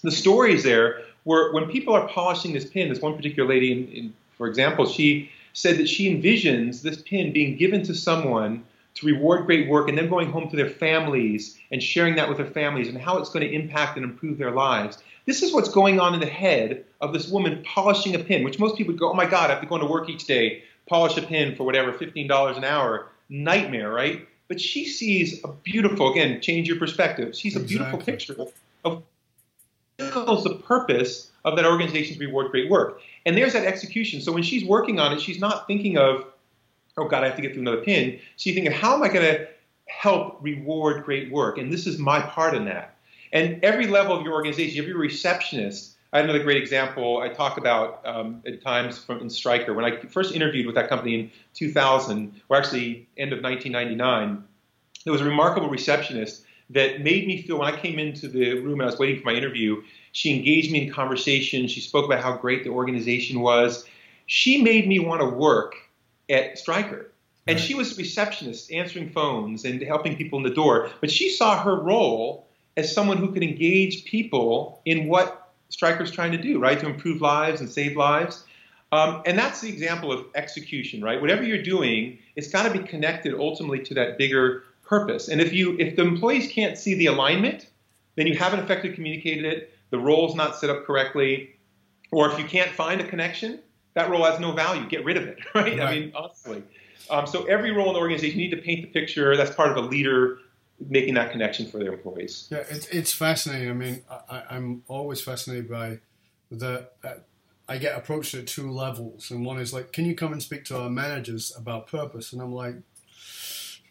[0.05, 3.89] The stories there were when people are polishing this pin, this one particular lady, in,
[3.89, 9.07] in, for example, she said that she envisions this pin being given to someone to
[9.07, 12.47] reward great work and then going home to their families and sharing that with their
[12.47, 14.99] families and how it's going to impact and improve their lives.
[15.27, 18.59] This is what's going on in the head of this woman polishing a pin, which
[18.59, 20.65] most people would go, oh my God, I have to go into work each day,
[20.89, 23.09] polish a pin for whatever, $15 an hour.
[23.29, 24.27] Nightmare, right?
[24.49, 27.37] But she sees a beautiful, again, change your perspective.
[27.37, 28.35] She's a beautiful picture
[28.85, 29.03] of
[29.99, 33.03] the purpose of that organization to reward great work.
[33.29, 34.23] And there's that execution.
[34.23, 36.25] So when she's working on it, she's not thinking of,
[36.97, 38.19] oh God, I have to get through another pin.
[38.37, 39.47] She's thinking, how am I going to
[39.85, 41.59] help reward great work?
[41.59, 42.97] And this is my part in that.
[43.35, 47.59] And every level of your organization, every receptionist, I had another great example I talk
[47.59, 49.75] about um, at times from in Stryker.
[49.75, 54.43] When I first interviewed with that company in 2000, or actually end of 1999,
[55.05, 58.81] there was a remarkable receptionist that made me feel when I came into the room
[58.81, 61.69] and I was waiting for my interview, she engaged me in conversation.
[61.69, 63.85] She spoke about how great the organization was.
[64.27, 65.75] She made me want to work
[66.29, 67.13] at Stryker.
[67.47, 67.65] And right.
[67.65, 70.91] she was a receptionist, answering phones and helping people in the door.
[71.01, 76.33] But she saw her role as someone who could engage people in what Stryker's trying
[76.33, 76.79] to do, right?
[76.79, 78.45] To improve lives and save lives.
[78.93, 81.21] Um, and that's the example of execution, right?
[81.21, 85.29] Whatever you're doing, it's got to be connected ultimately to that bigger purpose.
[85.29, 87.67] And if you if the employees can't see the alignment,
[88.17, 89.75] then you haven't effectively communicated it.
[89.91, 91.57] The role's not set up correctly,
[92.11, 93.61] or if you can't find a connection,
[93.95, 94.87] that role has no value.
[94.89, 95.65] Get rid of it, right?
[95.79, 95.81] right.
[95.81, 96.63] I mean, honestly.
[97.11, 99.37] Um, so every role in the organization, you need to paint the picture.
[99.37, 100.39] That's part of a leader
[100.89, 102.49] making that connection for their employees.
[102.51, 103.71] Yeah, it's, it's fascinating.
[103.71, 106.01] I mean, I, am always fascinated by
[106.51, 106.89] the.
[107.03, 107.15] Uh,
[107.71, 110.65] I get approached at two levels, and one is like, "Can you come and speak
[110.67, 112.77] to our managers about purpose?" And I'm like,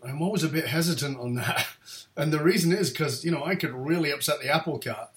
[0.04, 1.68] I'm always a bit hesitant on that,
[2.18, 5.10] and the reason is because you know I could really upset the apple cart,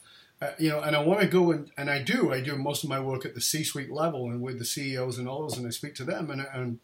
[0.43, 2.33] uh, you know, and I want to go and and I do.
[2.33, 5.27] I do most of my work at the C-suite level and with the CEOs and
[5.27, 6.81] those, and I speak to them and and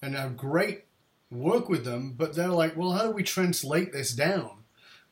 [0.00, 0.84] and have great
[1.30, 2.14] work with them.
[2.16, 4.64] But they're like, well, how do we translate this down?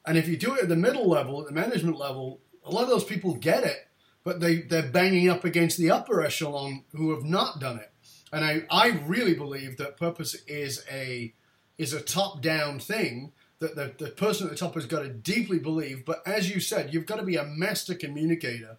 [0.07, 2.85] And if you do it at the middle level, at the management level, a lot
[2.85, 3.89] of those people get it,
[4.25, 7.91] but they they're banging up against the upper echelon who have not done it.
[8.33, 11.35] And I I really believe that purpose is a
[11.77, 15.09] is a top down thing that the, the person at the top has got to
[15.09, 16.05] deeply believe.
[16.05, 18.77] But as you said, you've got to be a master communicator.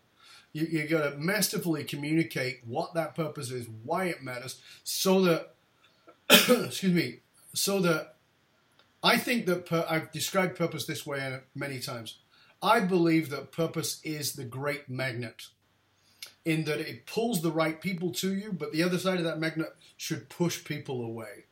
[0.52, 5.56] You, you've got to masterfully communicate what that purpose is, why it matters, so that,
[6.30, 7.19] excuse me,
[7.56, 8.15] so that
[9.02, 12.17] I think that per, I've described purpose this way many times.
[12.62, 15.48] I believe that purpose is the great magnet
[16.46, 19.39] in that it pulls the right people to you, but the other side of that
[19.39, 21.46] magnet should push people away.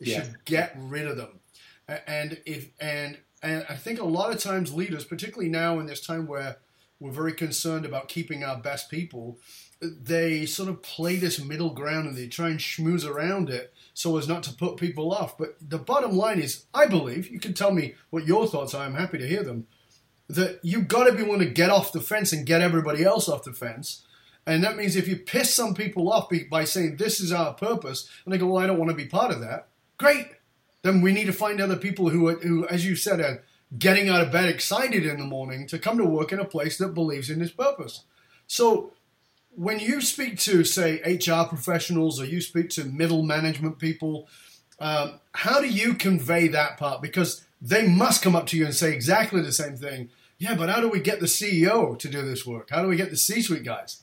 [0.00, 0.22] It yeah.
[0.22, 1.40] should get rid of them.
[1.88, 6.04] And if and and I think a lot of times leaders, particularly now in this
[6.04, 6.56] time where
[6.98, 9.38] we're very concerned about keeping our best people,
[9.82, 14.16] they sort of play this middle ground and they try and schmooze around it so
[14.16, 15.36] as not to put people off.
[15.36, 18.86] But the bottom line is, I believe, you can tell me what your thoughts are,
[18.86, 19.66] I'm happy to hear them,
[20.28, 23.28] that you've got to be willing to get off the fence and get everybody else
[23.28, 24.06] off the fence.
[24.46, 28.08] And that means if you piss some people off by saying, this is our purpose,
[28.24, 30.26] and they go, well, I don't want to be part of that, Great.
[30.84, 33.42] Then we need to find other people who, who, as you said, are
[33.76, 36.76] getting out of bed excited in the morning to come to work in a place
[36.76, 38.04] that believes in this purpose.
[38.46, 38.92] So
[39.56, 44.28] when you speak to, say, HR professionals or you speak to middle management people,
[44.78, 47.00] um, how do you convey that part?
[47.00, 50.10] Because they must come up to you and say exactly the same thing.
[50.36, 52.68] Yeah, but how do we get the CEO to do this work?
[52.68, 54.02] How do we get the C suite guys?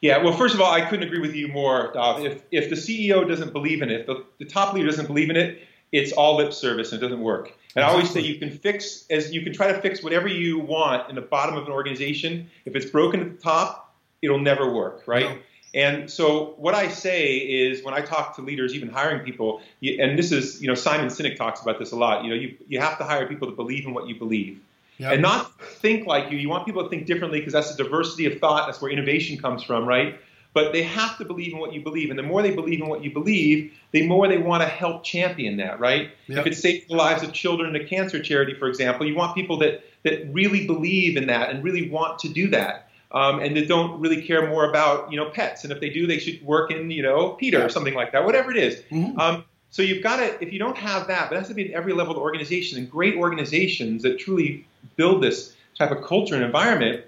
[0.00, 2.26] Yeah, well, first of all, I couldn't agree with you more, Dov.
[2.26, 5.36] If, if the CEO doesn't believe in it, the, the top leader doesn't believe in
[5.36, 7.52] it, it's all lip service and it doesn't work.
[7.76, 10.58] And I always say you can fix as you can try to fix whatever you
[10.58, 12.50] want in the bottom of an organization.
[12.64, 15.30] If it's broken at the top, it'll never work, right?
[15.30, 15.38] No.
[15.74, 20.18] And so what I say is when I talk to leaders, even hiring people, and
[20.18, 22.24] this is, you know, Simon Sinek talks about this a lot.
[22.24, 24.60] You know, you, you have to hire people to believe in what you believe.
[24.98, 25.12] Yep.
[25.14, 26.36] And not think like you.
[26.36, 28.66] You want people to think differently because that's the diversity of thought.
[28.66, 30.20] That's where innovation comes from, right?
[30.54, 32.10] But they have to believe in what you believe.
[32.10, 35.02] And the more they believe in what you believe, the more they want to help
[35.02, 36.10] champion that, right?
[36.28, 36.38] Yep.
[36.40, 39.34] If it's saving the lives of children in a cancer charity, for example, you want
[39.34, 42.88] people that, that really believe in that and really want to do that.
[43.12, 45.64] um, and that don't really care more about you know pets.
[45.64, 47.64] And if they do, they should work in you know PETA Yeah.
[47.64, 48.82] or something like that, whatever it is.
[48.90, 49.18] Mhm.
[49.18, 51.66] Um, so you've got to, if you don't have that, but it has to be
[51.68, 52.78] at every level of the organization.
[52.78, 54.64] And great organizations that truly
[54.96, 57.04] build this type of culture and environment,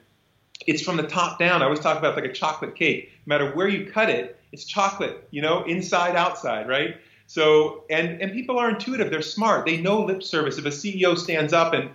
[0.67, 1.63] it's from the top down.
[1.63, 3.11] I always talk about like a chocolate cake.
[3.27, 6.97] No matter where you cut it, it's chocolate, you know, inside, outside, right?
[7.27, 9.11] So, and, and people are intuitive.
[9.11, 9.67] They're smart.
[9.67, 10.59] They know lip service.
[10.59, 11.91] If a CEO stands up and,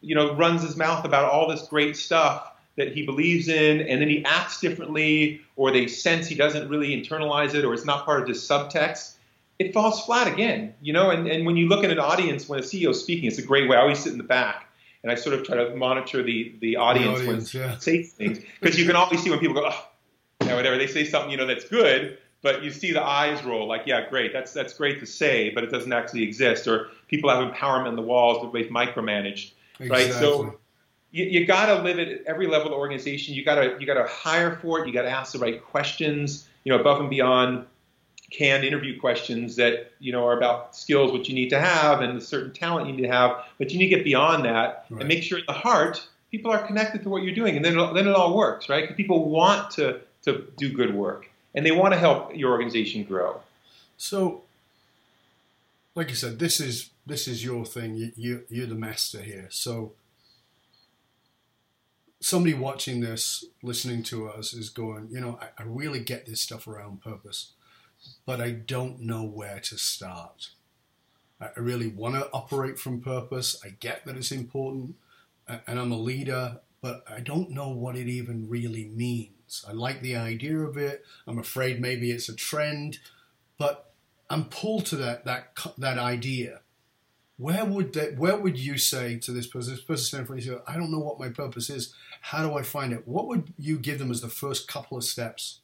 [0.00, 4.00] you know, runs his mouth about all this great stuff that he believes in, and
[4.00, 8.04] then he acts differently, or they sense he doesn't really internalize it, or it's not
[8.04, 9.14] part of his subtext,
[9.58, 11.10] it falls flat again, you know.
[11.10, 13.42] And, and when you look at an audience, when a CEO is speaking, it's a
[13.42, 13.76] great way.
[13.76, 14.67] I always sit in the back
[15.08, 17.74] and I sort of try to monitor the the audience, audience, when yeah.
[17.74, 19.88] they say things because you can always see when people go, oh,
[20.44, 20.76] yeah, whatever.
[20.76, 24.06] They say something, you know, that's good, but you see the eyes roll, like, yeah,
[24.06, 26.68] great, that's that's great to say, but it doesn't actually exist.
[26.68, 30.12] Or people have empowerment in the walls, but they've micromanaged, right?
[30.12, 30.58] So
[31.10, 33.34] you, you got to live it at every level of the organization.
[33.34, 34.86] You got to you got to hire for it.
[34.86, 37.64] You got to ask the right questions, you know, above and beyond
[38.30, 42.16] canned interview questions that you know are about skills, what you need to have, and
[42.16, 43.44] the certain talent you need to have.
[43.58, 45.00] But you need to get beyond that Right.
[45.00, 47.78] and make sure at the heart people are connected to what you're doing, and then
[47.78, 48.82] it, then it all works, right?
[48.82, 53.02] Because people want to to do good work and they want to help your organization
[53.04, 53.40] grow.
[53.96, 54.42] So,
[55.94, 57.94] like you said, this is this is your thing.
[57.96, 59.46] You, you you're the master here.
[59.50, 59.92] So,
[62.20, 66.40] somebody watching this, listening to us, is going, you know, I, I really get this
[66.40, 67.52] stuff around purpose,
[68.26, 70.50] but I don't know where to start.
[71.40, 73.60] I really want to operate from purpose.
[73.64, 74.96] I get that it's important,
[75.46, 79.64] and I'm a leader, but I don't know what it even really means.
[79.66, 81.04] I like the idea of it.
[81.26, 82.98] I'm afraid maybe it's a trend,
[83.56, 83.92] but
[84.28, 86.60] I'm pulled to that that that idea.
[87.36, 88.16] Where would that?
[88.18, 89.74] Where would you say to this person?
[89.74, 91.94] This person standing of you, I don't know what my purpose is.
[92.20, 93.06] How do I find it?
[93.06, 95.60] What would you give them as the first couple of steps?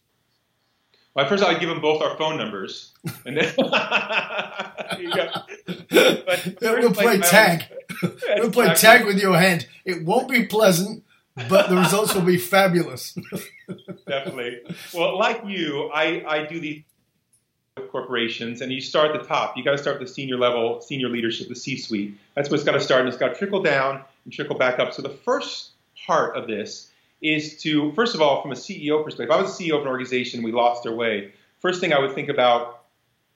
[1.15, 2.93] Well, first I'd give them both our phone numbers,
[3.25, 3.55] and then
[4.99, 5.29] you go.
[6.27, 7.65] But we'll play tag.
[8.37, 8.75] We'll play Exactly.
[8.75, 9.69] tag with your hand.
[9.85, 11.05] It won't be pleasant,
[11.49, 13.17] but the results will be fabulous.
[14.07, 14.61] Definitely.
[14.93, 16.83] Well, like you, I, I do these
[17.77, 19.57] with corporations, and you start at the top.
[19.57, 22.17] You got to start at the senior level, senior leadership, the C-suite.
[22.35, 24.93] That's what's got to start, and it's got to trickle down and trickle back up.
[24.93, 25.71] So the first
[26.07, 26.91] part of this
[27.25, 29.83] is to, first of all, from a CEO perspective, if I was a CEO of
[29.83, 31.33] an organization, we lost our way.
[31.59, 32.85] First thing I would think about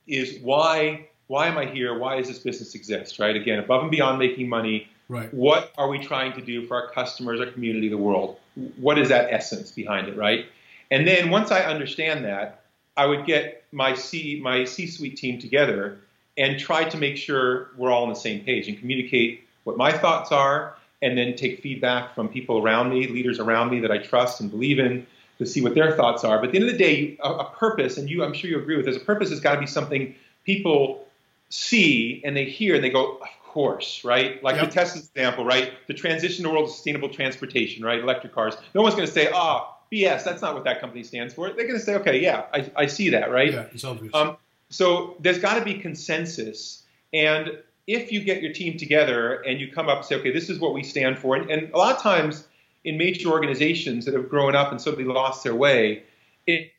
[0.07, 1.99] is why why am I here?
[1.99, 3.19] Why does this business exist?
[3.19, 3.35] Right?
[3.35, 5.33] Again, above and beyond making money, Right.
[5.33, 8.39] what are we trying to do for our customers, our community, the world?
[8.77, 10.45] What is that essence behind it, right?
[10.91, 12.63] And then once I understand that,
[12.97, 15.99] I would get my C my C-suite team together
[16.37, 19.93] and try to make sure we're all on the same page and communicate what my
[19.93, 23.99] thoughts are, and then take feedback from people around me, leaders around me that I
[23.99, 25.07] trust and believe in,
[25.39, 26.39] to see what their thoughts are.
[26.39, 28.59] But at the end of the day, a, a purpose, and you, I'm sure you
[28.59, 31.07] agree with this, a purpose has got to be something people
[31.51, 34.43] see and they hear and they go, of course, right?
[34.43, 34.67] Like Yep.
[34.67, 35.73] the Tesla example, right?
[35.87, 38.01] The transition to world of sustainable transportation, right?
[38.01, 38.57] Electric cars.
[38.75, 41.47] No one's going to say, ah, BS, that's not what that company stands for.
[41.49, 43.53] They're going to say, okay, yeah, I, I see that, right?
[43.53, 44.15] Yeah, it's obvious.
[44.15, 44.37] Um,
[44.69, 46.83] so there's got to be consensus.
[47.15, 50.51] And if you get your team together and you come up and say, okay, this
[50.51, 52.47] is what we stand for, and, and a lot of times
[52.85, 56.03] in major organizations that have grown up and suddenly lost their way,
[56.47, 56.71] it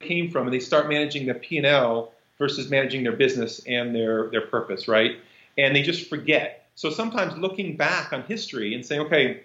[0.00, 4.42] came from, and they start managing the P&L versus managing their business and their, their
[4.42, 5.18] purpose, right?
[5.56, 6.66] And they just forget.
[6.74, 9.44] So sometimes looking back on history and saying, okay,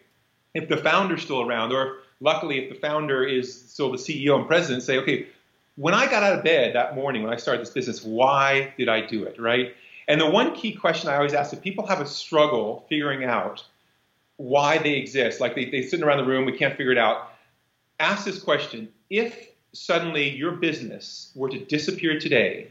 [0.56, 4.48] if the founder's still around, or luckily if the founder is still the CEO and
[4.48, 5.28] president, say, okay,
[5.76, 8.90] when I got out of bed that morning when I started this business, why did
[8.90, 9.76] I do it, right?
[10.10, 13.64] And the one key question I always ask if people have a struggle figuring out
[14.38, 17.32] why they exist, like they, they sitting around the room, we can't figure it out,
[18.00, 18.90] ask this question.
[19.12, 22.70] If suddenly your business were to disappear today,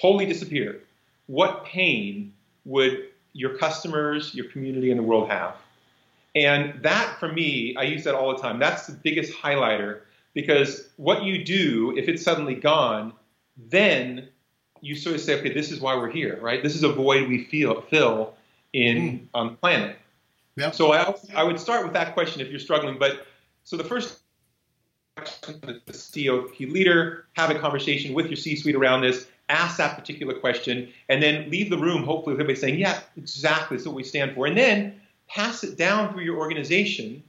[0.00, 0.80] totally disappear,
[1.26, 2.32] what pain
[2.64, 3.04] would
[3.34, 5.54] your customers, your community, and the world have?
[6.34, 8.58] And that, for me, I use that all the time.
[8.58, 10.00] That's the biggest highlighter
[10.32, 13.12] because what you do, if it's suddenly gone,
[13.56, 14.28] then
[14.84, 16.62] you sort of say, okay, this is why we're here, right?
[16.62, 18.34] This is a void we feel fill
[18.74, 19.26] in mm.
[19.32, 19.96] on the planet.
[20.56, 20.70] Yeah.
[20.72, 22.98] So I, I would start with that question if you're struggling.
[22.98, 23.26] But
[23.64, 24.20] so the first
[25.16, 29.96] question, the CEO key leader, have a conversation with your C-suite around this, ask that
[29.96, 33.96] particular question, and then leave the room hopefully with everybody saying, yeah, exactly, that's what
[33.96, 34.46] we stand for.
[34.46, 37.22] And then pass it down through your organization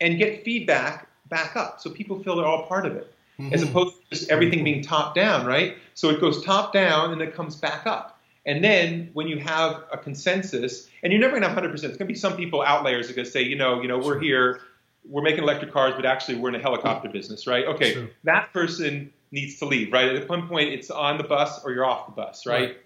[0.00, 3.12] and get feedback back up so people feel they're all part of it
[3.52, 3.70] as Mhm.
[3.70, 5.76] opposed to just everything being top down, right?
[5.94, 8.18] So it goes top down and it comes back up.
[8.46, 11.98] And then when you have a consensus, and you're never going to have 100%, it's
[11.98, 13.98] going to be some people, outliers, that are going to say, you know, you know,
[13.98, 14.60] we're here,
[15.08, 17.66] we're making electric cars, but actually we're in a helicopter business, right?
[17.66, 18.08] Okay, Sure.
[18.24, 20.08] that person needs to leave, right?
[20.16, 22.76] At one point, it's on the bus or you're off the bus, right?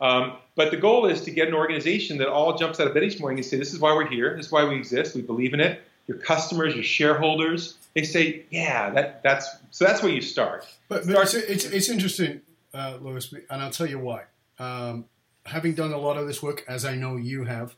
[0.00, 3.04] Um, but the goal is to get an organization that all jumps out of bed
[3.04, 4.34] each morning and say, "This is why we're here.
[4.36, 5.14] This is why we exist.
[5.14, 10.02] We believe in it." Your customers, your shareholders, they say, "Yeah, that, that's so." That's
[10.02, 10.66] where you start.
[10.88, 12.40] But, but Start- it's, it's, it's interesting,
[12.74, 14.24] uh, Louis, and I'll tell you why.
[14.58, 15.06] Um,
[15.46, 17.74] having done a lot of this work, as I know you have,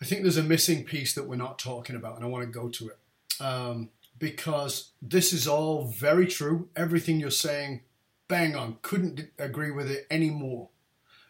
[0.00, 2.50] I think there's a missing piece that we're not talking about, and I want to
[2.50, 2.98] go to it.
[3.40, 6.68] Um, because this is all very true.
[6.76, 7.82] Everything you're saying,
[8.26, 8.78] bang on.
[8.82, 10.70] Couldn't agree with it anymore.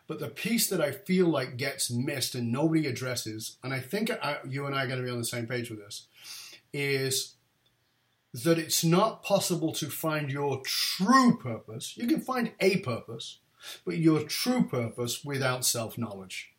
[0.06, 4.10] But the piece that I feel like gets missed and nobody addresses, and I think
[4.10, 6.06] I, you and I are going to be on the same page with this,
[6.72, 7.34] is
[8.44, 11.96] that it's not possible to find your true purpose.
[11.96, 13.38] You can find a purpose,
[13.84, 16.52] but your true purpose without self knowledge.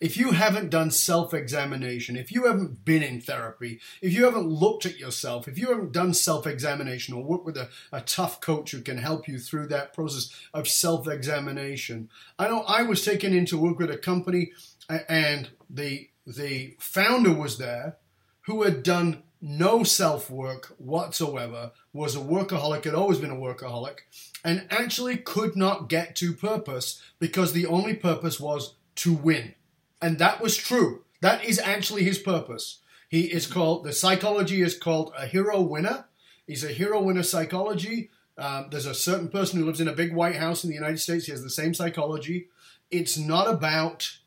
[0.00, 4.48] If you haven't done self examination, if you haven't been in therapy, if you haven't
[4.48, 8.40] looked at yourself, if you haven't done self examination or worked with a, a tough
[8.40, 13.04] coach who can help you through that process of self examination, I know I was
[13.04, 14.52] taken in to work with a company
[14.88, 17.98] and the, the founder was there
[18.42, 24.00] who had done no self work whatsoever, was a workaholic, had always been a workaholic,
[24.44, 29.54] and actually could not get to purpose because the only purpose was to win.
[30.02, 31.04] And that was true.
[31.20, 32.78] That is actually his purpose.
[33.08, 36.04] He is called, the psychology is called a hero winner.
[36.46, 38.10] He's a hero winner psychology.
[38.38, 41.00] Um, there's a certain person who lives in a big white house in the United
[41.00, 41.26] States.
[41.26, 42.48] He has the same psychology.
[42.90, 44.18] It's not about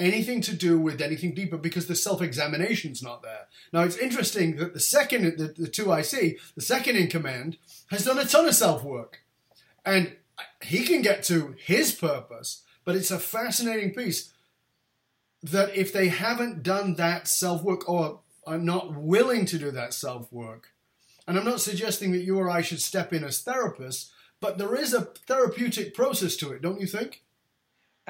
[0.00, 3.46] anything to do with anything deeper because the self-examination's not there.
[3.72, 7.58] Now it's interesting that the second, the, the two I see, the second in command
[7.90, 9.20] has done a ton of self-work,
[9.84, 10.16] and
[10.62, 12.62] he can get to his purpose.
[12.84, 14.32] But it's a fascinating piece
[15.42, 20.68] that if they haven't done that self-work or are not willing to do that self-work,
[21.28, 24.74] and I'm not suggesting that you or I should step in as therapists, but there
[24.74, 27.22] is a therapeutic process to it, don't you think?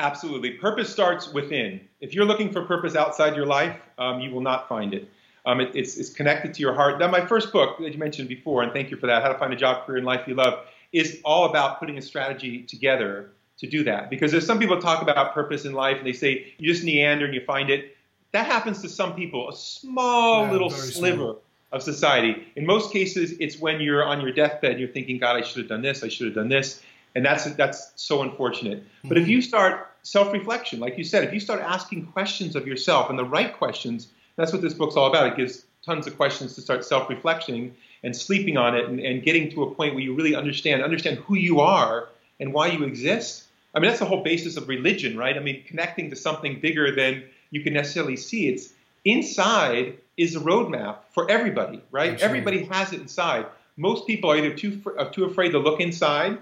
[0.00, 0.52] Absolutely.
[0.52, 1.78] Purpose starts within.
[2.00, 5.10] If you're looking for purpose outside your life, um, you will not find it.
[5.44, 6.98] Um, it it's, it's connected to your heart.
[6.98, 9.38] Now, my first book that you mentioned before, and thank you for that, How to
[9.38, 13.30] Find a Job, Career, and Life You Love, is all about putting a strategy together
[13.58, 14.08] to do that.
[14.08, 17.26] Because there's some people talk about purpose in life, and they say you just neander
[17.26, 17.94] and you find it.
[18.32, 21.42] That happens to some people, a small Yeah, little sliver small.
[21.72, 22.46] of society.
[22.56, 25.68] In most cases, it's when you're on your deathbed, you're thinking, God, I should have
[25.68, 26.82] done this, I should have done this.
[27.14, 28.84] And that's, that's so unfortunate.
[29.04, 29.32] But if mm-hmm.
[29.32, 33.18] you start self reflection, like you said, if you start asking questions of yourself and
[33.18, 35.26] the right questions, that's what this book's all about.
[35.26, 39.22] It gives tons of questions to start self reflecting and sleeping on it and, and
[39.22, 42.08] getting to a point where you really understand, understand who you are
[42.38, 43.44] and why you exist.
[43.74, 45.36] I mean, that's the whole basis of religion, right?
[45.36, 48.48] I mean, connecting to something bigger than you can necessarily see.
[48.48, 48.72] It's
[49.04, 52.12] inside is a roadmap for everybody, right?
[52.12, 52.38] Absolutely.
[52.38, 53.46] Everybody has it inside.
[53.76, 54.82] Most people are either too
[55.12, 56.38] too afraid to look inside,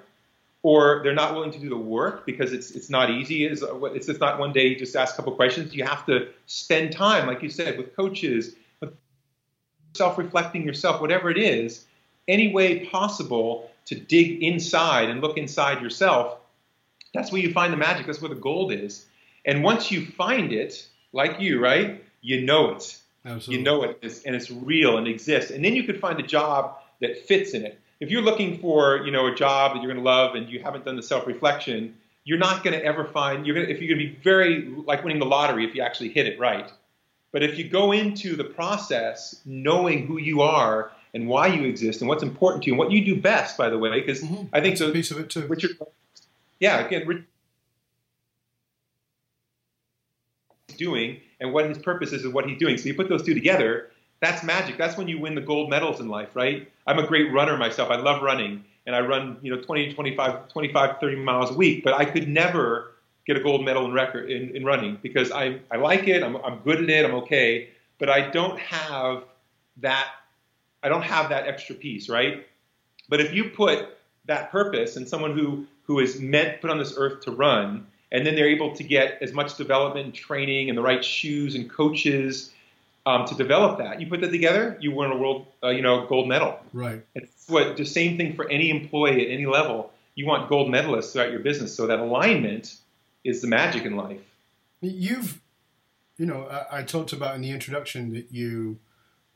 [0.68, 3.46] or they're not willing to do the work because it's it's not easy.
[3.46, 5.74] It's it's just not one day you just ask a couple questions.
[5.74, 8.92] You have to spend time, like you said, with coaches, with
[9.94, 11.86] self-reflecting yourself, whatever it is,
[12.28, 16.36] any way possible to dig inside and look inside yourself.
[17.14, 18.04] That's where you find the magic.
[18.04, 19.06] That's where the gold is.
[19.46, 22.04] And once you find it, like you, right?
[22.20, 22.98] You know it.
[23.24, 23.56] Absolutely.
[23.56, 25.50] You know it is, and it's real and exists.
[25.50, 27.80] And then you could find a job that fits in it.
[28.01, 30.61] If you're looking for, you know, a job that you're going to love and you
[30.61, 33.46] haven't done the self-reflection, you're not going to ever find.
[33.46, 35.82] You're going to, if you're going to be very like winning the lottery if you
[35.82, 36.70] actually hit it right.
[37.32, 42.01] But if you go into the process knowing who you are and why you exist
[42.01, 44.49] and what's important to you and what you do best, by the way, because Mhm.
[44.53, 45.46] I think That's a piece of it too.
[45.46, 45.76] Richard,
[46.61, 47.22] yeah, again, Rich
[50.76, 52.78] doing and what his purpose is and what he's doing.
[52.78, 53.90] So you put those two together,
[54.20, 54.76] that's magic.
[54.78, 56.70] That's when you win the gold medals in life, right?
[56.86, 57.90] I'm a great runner myself.
[57.90, 61.84] I love running and I run, you know, 20, 25, 25, 30 miles a week,
[61.84, 62.92] but I could never
[63.26, 66.22] get a gold medal in record in, in running because I, I like it.
[66.22, 67.04] I'm, I'm good at it.
[67.04, 69.24] I'm okay, but I don't have
[69.78, 70.08] that.
[70.82, 72.46] I don't have that extra piece, right?
[73.08, 76.94] But if you put that purpose and someone who who is meant put on this
[76.96, 80.78] earth to run, and then they're able to get as much development and training and
[80.78, 82.52] the right shoes and coaches
[83.09, 86.06] um, to develop that, you put that together, you win a world, uh, you know,
[86.06, 86.61] gold medal.
[86.74, 87.02] Right.
[87.14, 89.90] It's what the same thing for any employee at any level.
[90.14, 92.76] You want gold medalists throughout your business, so that alignment
[93.24, 94.20] is the magic in life.
[94.82, 95.40] You've,
[96.18, 98.78] you know, I, I talked about in the introduction that you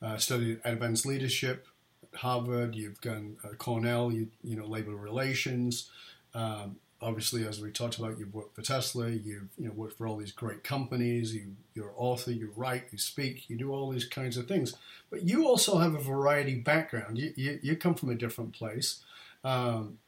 [0.02, 1.66] uh, studied advanced leadership
[2.02, 2.74] at Harvard.
[2.74, 4.12] You've done uh, Cornell.
[4.12, 5.88] You, you know, labor relations.
[6.34, 10.06] Um, obviously, as we talked about, you've worked for Tesla, you've you know worked for
[10.06, 11.34] all these great companies.
[11.34, 14.74] You you're an author, you write, you speak, you do all these kinds of things.
[15.10, 17.18] But you also have a variety background.
[17.18, 19.02] You you, you come from a different place.
[19.44, 19.98] Um,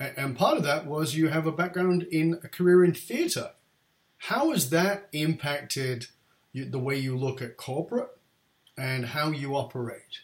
[0.00, 3.50] and part of that was you have a background in a career in theatre.
[4.18, 6.06] How has that impacted
[6.54, 8.10] the way you look at corporate
[8.76, 10.20] and how you operate?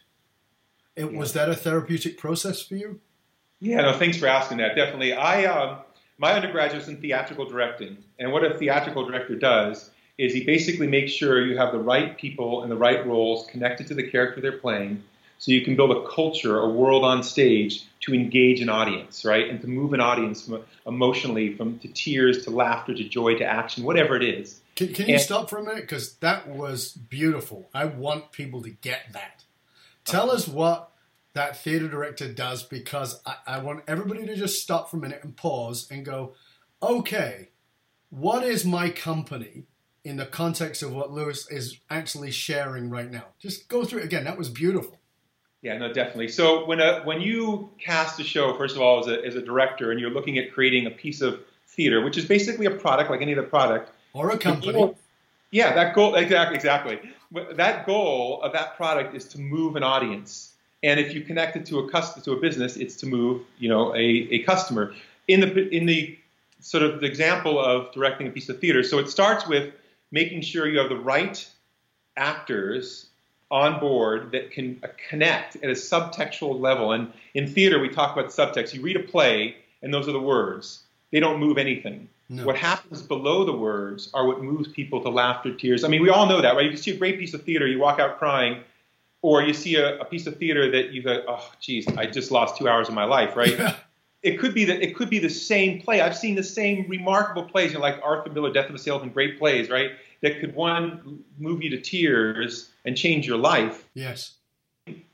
[0.94, 1.18] It, yeah.
[1.18, 3.00] Was that a therapeutic process for you?
[3.64, 4.76] Yeah, no, thanks for asking that.
[4.76, 5.14] Definitely.
[5.14, 5.78] I um,
[6.18, 10.86] my undergraduate was in theatrical directing, and what a theatrical director does is he basically
[10.86, 14.40] makes sure you have the right people in the right roles connected to the character
[14.40, 15.02] they're playing,
[15.38, 19.48] so you can build a culture, a world on stage to engage an audience, right,
[19.48, 23.44] and to move an audience from, emotionally from to tears to laughter to joy to
[23.44, 24.60] action, whatever it is.
[24.76, 27.68] Can, can you and, stop for a minute because that was beautiful.
[27.72, 29.42] I want people to get that.
[30.04, 30.36] Tell uh-huh.
[30.36, 30.90] us what
[31.34, 35.20] that theater director does because I, I want everybody to just stop for a minute
[35.22, 36.32] and pause and go,
[36.82, 37.50] okay,
[38.10, 39.64] what is my company
[40.04, 43.24] in the context of what Louis is actually sharing right now?
[43.38, 44.24] Just go through it again.
[44.24, 44.98] That was beautiful.
[45.60, 46.28] Yeah, no, definitely.
[46.28, 49.42] So when a, when you cast a show, first of all, as a, as a
[49.42, 53.10] director, and you're looking at creating a piece of theater, which is basically a product
[53.10, 54.74] like any other product, or a company.
[54.74, 54.98] Goal,
[55.50, 57.00] yeah, that goal exactly exactly.
[57.54, 60.53] That goal of that product is to move an audience
[60.84, 63.70] and if you connect it to a customer, to a business, it's to move, you
[63.70, 64.94] know, a, a customer.
[65.26, 66.16] In the in the
[66.60, 69.72] sort of the example of directing a piece of theater, so it starts with
[70.12, 71.48] making sure you have the right
[72.16, 73.06] actors
[73.50, 76.92] on board that can uh, connect at a subtextual level.
[76.92, 78.74] And in theater, we talk about subtext.
[78.74, 80.82] You read a play, and those are the words.
[81.12, 82.08] They don't move anything.
[82.28, 82.44] No.
[82.44, 85.84] What happens below the words are what moves people to laughter, tears.
[85.84, 86.66] I mean, we all know that, right?
[86.66, 88.64] If you see a great piece of theater, you walk out crying
[89.24, 92.30] or you see a, a, piece of theater that you go, oh, geez, I just
[92.30, 93.74] lost two hours of my life, right?
[94.22, 96.02] it could be that it could be the same play.
[96.02, 99.08] I've seen the same remarkable plays, you know, like Arthur Miller, Death of a Salesman,
[99.08, 99.92] great plays, right?
[100.20, 103.88] That could one move you to tears and change your life.
[103.94, 104.34] Yes.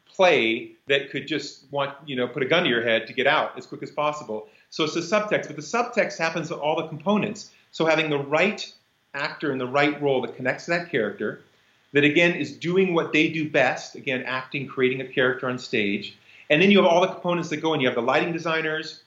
[0.08, 3.28] Play that could just want you know put a gun to your head to get
[3.28, 4.48] out as quick as possible.
[4.70, 7.52] So it's the subtext, but the subtext happens to all the components.
[7.70, 8.60] So having the right
[9.14, 11.42] actor in the right role that connects to that character
[11.92, 16.16] that again is doing what they do best, again, acting, creating a character on stage.
[16.48, 17.80] And then you have all the components that go in.
[17.80, 19.02] You have the lighting designers,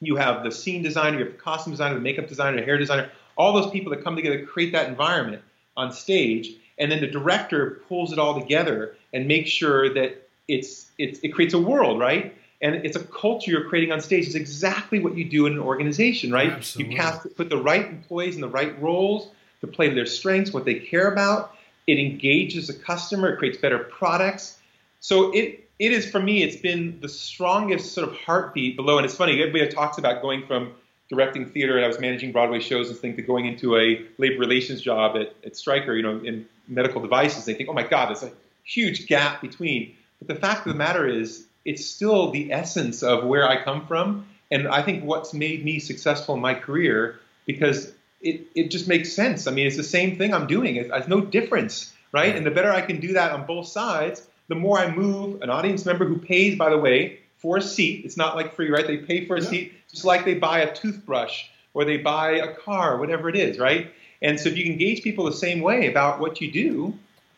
[0.00, 2.78] you have the scene designer, you have the costume designer, the makeup designer, the hair
[2.78, 5.42] designer, all those people that come together to create that environment
[5.76, 6.50] on stage.
[6.78, 11.28] And then the director pulls it all together and makes sure that it's, it's it
[11.28, 12.34] creates a world, right?
[12.60, 14.26] And it's a culture you're creating on stage.
[14.26, 16.50] It's exactly what you do in an organization, right?
[16.50, 16.94] Absolutely.
[16.94, 19.28] You cast, put the right employees in the right roles
[19.60, 21.54] to play to their strengths, what they care about,
[21.86, 23.30] it engages the customer.
[23.30, 24.58] It creates better products.
[25.00, 26.42] So it it is for me.
[26.42, 28.96] It's been the strongest sort of heartbeat below.
[28.98, 29.42] And it's funny.
[29.42, 30.72] Everybody talks about going from
[31.10, 34.38] directing theater and I was managing Broadway shows and think to going into a labor
[34.38, 37.44] relations job at, at Stryker, you know, in medical devices.
[37.44, 38.32] They think, oh my God, there's a
[38.62, 39.94] huge gap between.
[40.20, 43.86] But the fact of the matter is, it's still the essence of where I come
[43.86, 44.26] from.
[44.50, 47.92] And I think what's made me successful in my career because
[48.24, 49.46] it, it just makes sense.
[49.46, 50.76] I mean, it's the same thing I'm doing.
[50.76, 52.34] It's, it's no difference, right?
[52.34, 55.50] And the better I can do that on both sides, the more I move an
[55.50, 58.04] audience member who pays, by the way, for a seat.
[58.04, 58.86] It's not like free, right?
[58.86, 59.48] They pay for a yeah.
[59.48, 61.44] seat just like they buy a toothbrush
[61.74, 63.92] or they buy a car, whatever it is, right?
[64.22, 66.94] And so if you engage people the same way about what you do,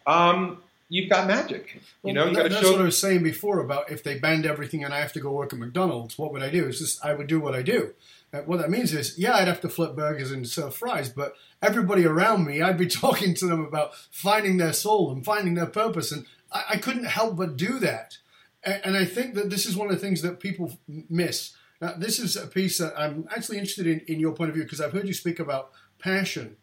[0.06, 1.80] um, you've got magic.
[2.04, 2.72] You know, you that, that's show...
[2.72, 5.32] what I was saying before about if they banned everything and I have to go
[5.32, 6.66] work at McDonald's, what would I do?
[6.66, 7.92] It's just I would do what I do.
[8.36, 11.34] Uh, what that means is, yeah, I'd have to flip burgers and serve fries, but
[11.62, 15.66] everybody around me, I'd be talking to them about finding their soul and finding their
[15.66, 18.18] purpose, and I, I couldn't help but do that.
[18.62, 21.54] And, and, I think that this is one of the things that people miss.
[21.80, 24.64] Now, this is a piece that I'm actually interested in, in your point of view
[24.64, 26.56] because I've heard you speak about passion,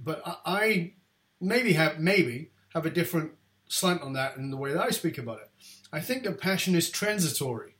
[0.00, 0.92] but I, I
[1.40, 3.32] maybe have maybe have a different
[3.68, 5.50] slant on that in the way that I speak about it.
[5.92, 7.73] I think that passion is transitory.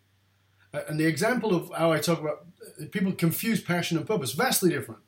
[0.74, 2.46] Uh, and the example of how I talk about
[2.90, 5.00] people confuse passion and purpose, vastly different.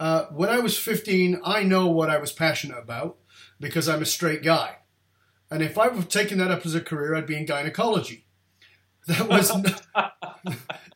[0.00, 3.18] Uh, when I was 15, I know what I was passionate about
[3.60, 4.78] because I'm a straight guy.
[5.50, 8.24] And if I were taking that up as a career, I'd be in gynecology.
[9.06, 9.48] That was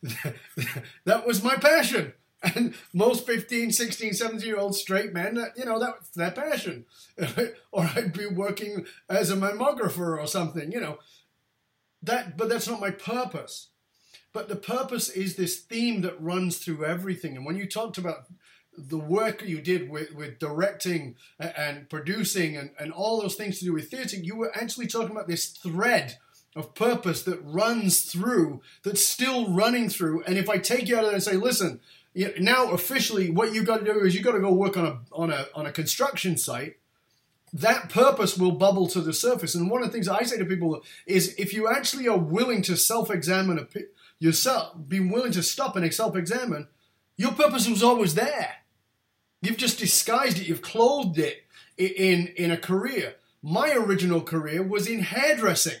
[1.05, 2.13] that was my passion.
[2.41, 6.85] And most 15, 16, 17 year old straight men, you know, that, their passion.
[7.71, 10.99] or I'd be working as a mammographer or something, you know.
[12.03, 13.66] That, but that's not my purpose.
[14.37, 17.35] But the purpose is this theme that runs through everything.
[17.35, 18.27] And when you talked about
[18.77, 23.65] the work you did with, with directing and producing and, and all those things to
[23.65, 26.19] do with theatre, you were actually talking about this thread
[26.55, 30.21] of purpose that runs through, that's still running through.
[30.25, 31.79] And if I take you out of there and say, listen,
[32.39, 34.99] now officially what you've got to do is you've got to go work on a
[35.13, 36.77] on a on a construction site
[37.53, 40.45] that purpose will bubble to the surface and one of the things i say to
[40.45, 43.67] people is if you actually are willing to self-examine
[44.19, 46.67] yourself be willing to stop and self-examine
[47.17, 48.57] your purpose was always there.
[49.41, 50.47] You've just disguised it.
[50.47, 51.43] You've clothed it
[51.77, 53.15] in in a career.
[53.41, 55.79] My original career was in hairdressing.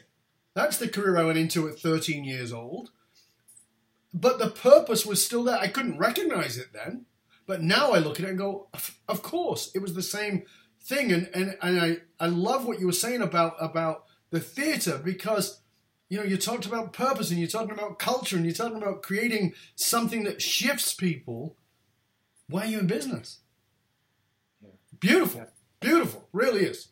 [0.55, 2.89] That's the career i went into at 13 years old.
[4.13, 5.57] But the purpose was still there.
[5.57, 7.05] I couldn't recognize it then,
[7.45, 8.67] but now I look at it and go,
[9.07, 10.43] of course, it was the same
[10.81, 11.11] thing.
[11.11, 15.61] And and, and I, I love what you were saying about about the theater because
[16.09, 19.01] you know you talked about purpose and you're talking about culture and you're talking about
[19.01, 21.55] creating something that shifts people.
[22.49, 23.39] Why are you in business?
[24.61, 24.69] Yeah.
[24.99, 25.47] Beautiful, yeah.
[25.81, 26.87] beautiful, really is.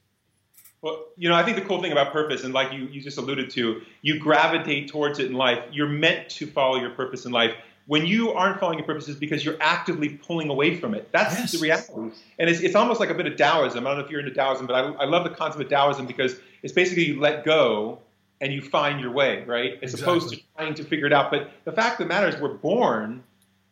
[0.82, 3.18] Well, you know, I think the cool thing about purpose, and like you, you just
[3.18, 5.57] alluded to, you gravitate towards it in life.
[5.72, 7.53] You're meant to follow your purpose in life.
[7.88, 11.11] When you aren't following your purpose, is because you're actively pulling away from it.
[11.11, 11.51] That's yes.
[11.53, 12.16] the reality.
[12.38, 13.86] And it's, it's almost like a bit of Taoism.
[13.86, 16.05] I don't know if you're into Taoism, but I, I love the concept of Taoism
[16.05, 17.99] because it's basically you let go
[18.41, 19.79] and you find your way, right?
[19.81, 20.17] As exactly.
[20.17, 21.31] opposed to trying to figure it out.
[21.31, 23.23] But the fact of the matter is, we're born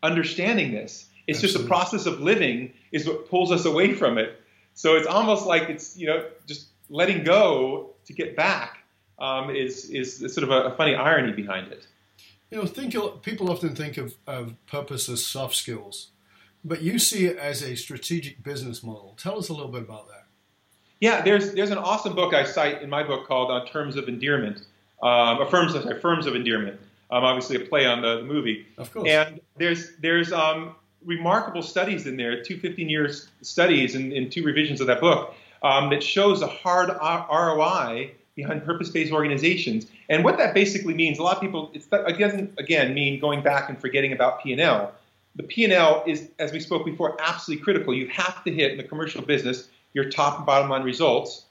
[0.01, 1.07] understanding this.
[1.27, 1.53] It's Absolutely.
[1.53, 4.41] just the process of living is what pulls us away from it.
[4.73, 8.79] So it's almost like it's you know just letting go to get back
[9.19, 11.87] um, is, is sort of a, a, funny irony behind it.
[12.51, 16.09] You know, think people often think of, of purpose as soft skills,
[16.63, 19.15] but you see it as a strategic business model.
[19.17, 20.12] Tell us a little bit about that.
[21.03, 24.07] Yeah, there's there's an awesome book I cite in my book called uh, Terms of
[24.07, 24.61] Endearment,
[25.01, 26.79] um, Firms, sorry, Firms of Endearment.
[27.11, 28.65] Um, obviously, a play on the, the, movie.
[28.77, 29.09] Of course.
[29.09, 34.45] And there's there's um, remarkable studies in there, two 15 years studies in, in two
[34.45, 39.87] revisions of that book um, that shows a hard ROI behind purpose-based organizations.
[40.07, 43.67] And what that basically means, a lot of people, it doesn't again mean going back
[43.67, 44.93] and forgetting about P&L.
[45.35, 47.93] The P&L is, as we spoke before, absolutely critical.
[47.93, 51.45] You have to hit in the commercial business your top and bottom line results.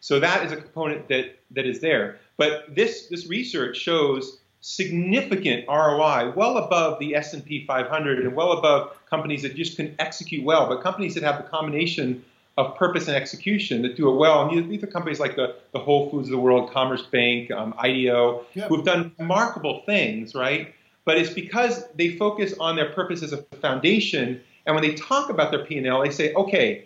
[0.00, 2.18] So that is a component that, that is there.
[2.36, 8.96] But this, this research shows significant ROI, well above the S&P 500 and well above
[9.08, 12.24] companies that just can execute well, but companies that have the combination
[12.56, 14.48] of purpose and execution that do it well.
[14.48, 17.72] And these are companies like the, the Whole Foods of the world, Commerce Bank, um,
[17.78, 18.68] IDEO, yep.
[18.68, 20.74] who've done remarkable things, right?
[21.08, 24.42] But it's because they focus on their purpose as a foundation.
[24.66, 26.84] And when they talk about their P&L, they say, okay,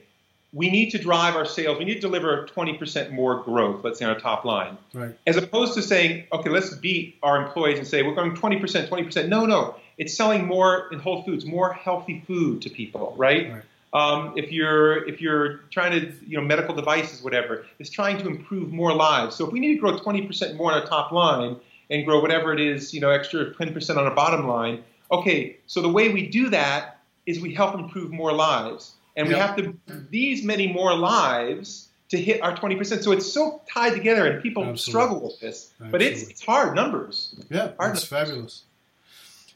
[0.53, 1.77] we need to drive our sales.
[1.77, 4.79] We need to deliver 20% more growth, let's say on our top line.
[4.95, 5.13] Right.
[5.27, 9.27] As opposed to saying, okay, let's beat our employees and say, we're going 20%, 20%.
[9.27, 9.75] No, no.
[9.99, 13.53] It's selling more in Whole Foods, more healthy food to people, right?
[13.53, 13.63] right.
[13.93, 18.27] Um, if you're if you're trying to you know medical devices whatever it's trying to
[18.27, 21.57] improve more lives so if we need to grow 20% more on our top line
[21.93, 24.83] and grow whatever it is you know extra 10% on a bottom line
[25.13, 29.35] okay so the way we do that is we help improve more lives and we
[29.35, 29.77] have to
[30.11, 33.03] these many more lives to hit our 20%.
[33.03, 34.91] So it's so tied together, and people Absolutely.
[34.91, 35.73] struggle with this.
[35.81, 35.93] Absolutely.
[35.93, 37.35] But it's, it's hard numbers.
[37.49, 38.29] Yeah, hard it's numbers.
[38.29, 38.63] fabulous.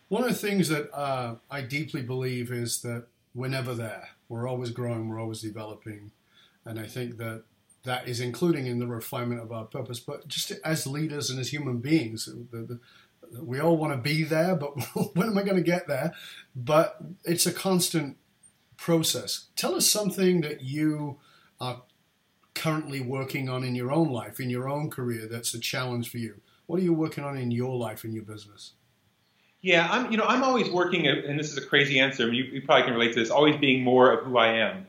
[0.08, 4.08] One of the things that uh, I deeply believe is that we're never there.
[4.30, 6.12] We're always growing, we're always developing.
[6.64, 7.42] And I think that
[7.86, 9.98] that is including in the refinement of our purpose.
[9.98, 12.80] But just as leaders and as human beings, the, the,
[13.42, 14.74] we all want to be there, but
[15.14, 16.12] when am I going to get there?
[16.54, 18.18] But it's a constant
[18.76, 19.46] process.
[19.56, 21.18] Tell us something that you
[21.60, 21.82] are
[22.54, 26.18] currently working on in your own life, in your own career, that's a challenge for
[26.18, 26.40] you.
[26.66, 28.72] What are you working on in your life, in your business?
[29.60, 30.10] Yeah, I'm.
[30.12, 32.24] You know, I'm always working, and this is a crazy answer.
[32.24, 33.30] I mean, you, you probably can relate to this.
[33.30, 34.86] Always being more of who I am,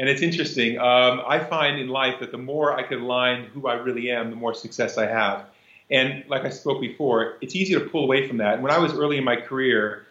[0.00, 0.78] and it's interesting.
[0.78, 4.30] Um, I find in life that the more I can align who I really am,
[4.30, 5.44] the more success I have.
[5.90, 8.62] And like I spoke before, it's easy to pull away from that.
[8.62, 10.06] When I was early in my career,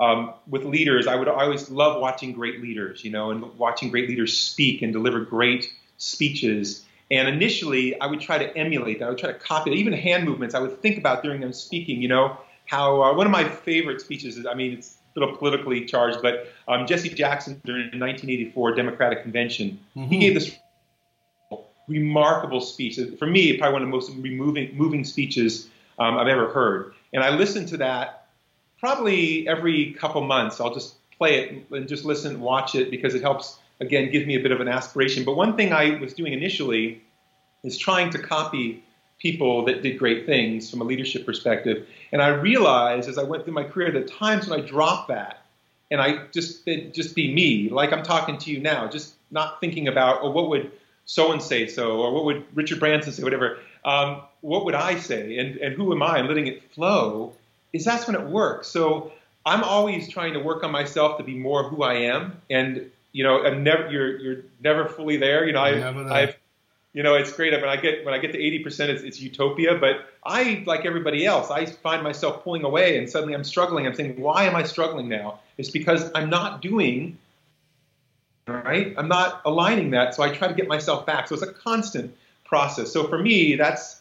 [0.00, 4.08] um, with leaders, I would always love watching great leaders, you know, and watching great
[4.08, 6.86] leaders speak and deliver great speeches.
[7.10, 9.04] And initially, I would try to emulate that.
[9.04, 9.76] I would try to copy it.
[9.76, 12.00] Even hand movements, I would think about during them speaking.
[12.00, 15.84] You know, how uh, one of my favorite speeches is, I mean, it's little politically
[15.84, 20.08] charged, but um, Jesse Jackson during the 1984 Democratic Convention, mm-hmm.
[20.08, 20.56] he gave this
[21.88, 22.98] remarkable speech.
[23.18, 26.94] For me, probably one of the most moving, moving speeches um, I've ever heard.
[27.12, 28.26] And I listened to that
[28.78, 33.22] probably every couple months I'll just play it and just listen, watch it because it
[33.22, 35.24] helps again give me a bit of an aspiration.
[35.24, 37.02] But one thing I was doing initially
[37.62, 38.84] is trying to copy
[39.18, 41.86] people that did great things from a leadership perspective.
[42.12, 45.44] And I realized as I went through my career that times when I dropped that
[45.90, 49.88] and I just just be me, like I'm talking to you now, just not thinking
[49.88, 50.70] about oh what would
[51.06, 53.58] so and say so, or what would Richard Branson say, whatever.
[53.84, 56.18] Um, what would I say, and and who am I?
[56.18, 57.34] And letting it flow
[57.72, 58.68] is that's when it works.
[58.68, 59.12] So
[59.44, 63.22] I'm always trying to work on myself to be more who I am, and you
[63.22, 65.46] know, I'm never you're you're never fully there.
[65.46, 66.36] You know, I, I've
[66.94, 67.52] you know, it's great.
[67.52, 69.74] When I get when I get to 80 percent, it's, it's utopia.
[69.74, 73.86] But I, like everybody else, I find myself pulling away, and suddenly I'm struggling.
[73.86, 75.40] I'm saying, why am I struggling now?
[75.58, 77.18] It's because I'm not doing
[78.46, 78.94] right.
[78.96, 81.28] I'm not aligning that, so I try to get myself back.
[81.28, 82.92] So it's a constant process.
[82.92, 84.00] So for me, that's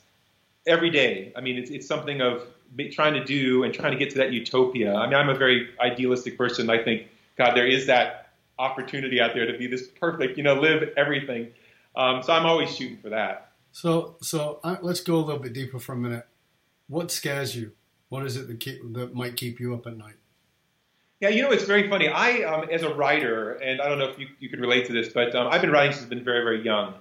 [0.67, 1.33] every day.
[1.35, 2.43] I mean, it's it's something of
[2.91, 4.93] trying to do and trying to get to that utopia.
[4.93, 6.69] I mean, I'm a very idealistic person.
[6.69, 8.29] I think, God, there is that
[8.59, 11.51] opportunity out there to be this perfect, you know, live everything.
[11.95, 13.51] Um, so I'm always shooting for that.
[13.71, 16.27] So, so uh, let's go a little bit deeper for a minute.
[16.87, 17.71] What scares you?
[18.09, 20.15] What is it that, keep, that might keep you up at night?
[21.19, 22.09] Yeah, you know, it's very funny.
[22.09, 24.93] I, um, as a writer, and I don't know if you, you could relate to
[24.93, 26.95] this, but um, I've been writing since I've been very, very young.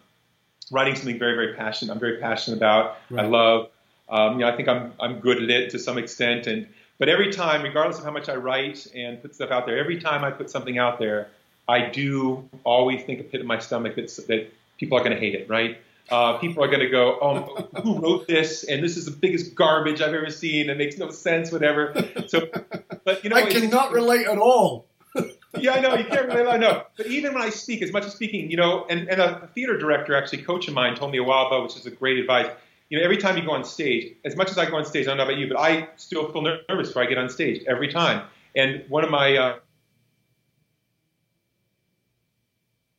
[0.71, 1.93] Writing something very, very passionate.
[1.93, 2.99] I'm very passionate about.
[3.11, 3.25] Right.
[3.25, 3.69] I love.
[4.09, 6.69] Um, you know, I think I'm I'm good at it to some extent, and
[6.99, 10.01] but every time, regardless of how much I write and put stuff out there, every
[10.01, 11.29] time I put something out there,
[11.69, 15.21] I do always think a pit in my stomach that that people are going to
[15.21, 15.79] hate it, right?
[16.11, 18.65] Uh, people are going to go, oh, who wrote this?
[18.65, 20.69] And this is the biggest garbage I've ever seen.
[20.69, 21.95] It makes no sense, whatever.
[22.27, 22.49] So,
[23.05, 24.87] but you know, I cannot relate at all.
[25.57, 26.49] yeah, I know you can't relate.
[26.49, 29.21] I know, but even when I speak, as much as speaking, you know, and, and
[29.21, 31.93] a theater director, actually, coach of mine, told me a while ago, which is a
[31.93, 32.51] great advice.
[32.89, 35.07] You know, every time you go on stage, as much as I go on stage,
[35.07, 37.63] I don't know about you, but I still feel nervous before I get on stage
[37.69, 38.27] every time.
[38.57, 39.59] And one of my uh,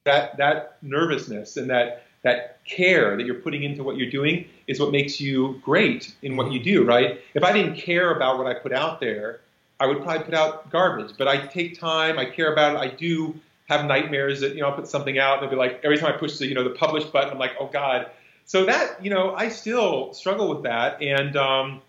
[0.06, 4.80] that that nervousness and that that care that you're putting into what you're doing is
[4.80, 7.20] what makes you great in what you do, right?
[7.34, 9.42] If I didn't care about what I put out there,
[9.80, 11.16] I would probably put out garbage.
[11.18, 13.36] But I take time, I care about it, I do
[13.68, 16.14] have nightmares that, you know, I'll put something out and it'll be like every time
[16.14, 18.10] I push the, you know, the publish button, I'm like, oh God.
[18.46, 21.02] So that, you know, I still struggle with that.
[21.02, 21.82] And um,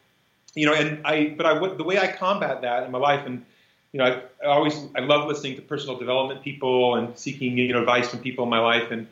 [0.56, 3.44] you know, and I but I the way I combat that in my life and
[3.94, 7.72] you know, I, I always I love listening to personal development people and seeking you
[7.72, 8.90] know advice from people in my life.
[8.90, 9.06] And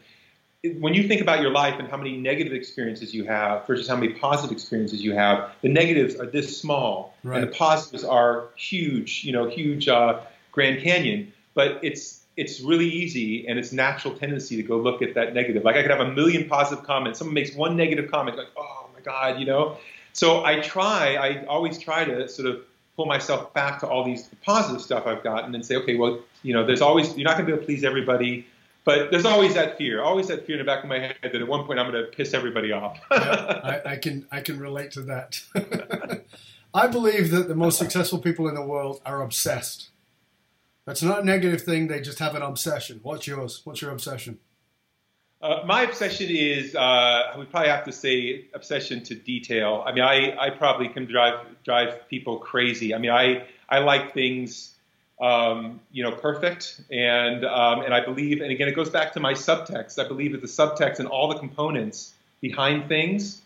[0.81, 3.95] when you think about your life and how many negative experiences you have versus how
[3.95, 7.41] many positive experiences you have, the negatives are this small, right.
[7.41, 9.23] and the positives are huge.
[9.23, 10.19] You know, huge uh,
[10.51, 11.33] Grand Canyon.
[11.55, 15.63] But it's it's really easy and it's natural tendency to go look at that negative.
[15.63, 17.21] Like I could have a million positive comments.
[17.21, 19.77] Someone makes one negative comment, like, oh my God, you know.
[20.13, 21.15] So I try.
[21.15, 22.63] I always try to sort of
[22.97, 26.53] pull myself back to all these positive stuff I've gotten and say, okay, well, you
[26.53, 28.47] know, there's always you're not going to be able to please everybody,
[28.85, 31.35] but there's always that fear, always that fear in the back of my head that
[31.35, 32.99] at one point I'm going to piss everybody off.
[33.11, 35.43] yeah, I, I, can I can relate to that.
[36.75, 39.91] I believe that the most successful people in the world are obsessed.
[40.85, 41.87] That's not a negative thing.
[41.87, 43.01] They just have an obsession.
[43.03, 43.61] What's yours?
[43.65, 44.39] What's your obsession?
[45.43, 49.83] Uh, my obsession is, uh, would probably have to say, obsession to detail.
[49.85, 52.95] I mean, I, I probably can drive drive people crazy.
[52.95, 54.73] I mean, I I like things,
[55.21, 59.21] um, you know, perfect, and um, and I believe, and again, it goes back to
[59.21, 59.99] my subtext.
[59.99, 63.43] I believe that the subtext and all the components behind things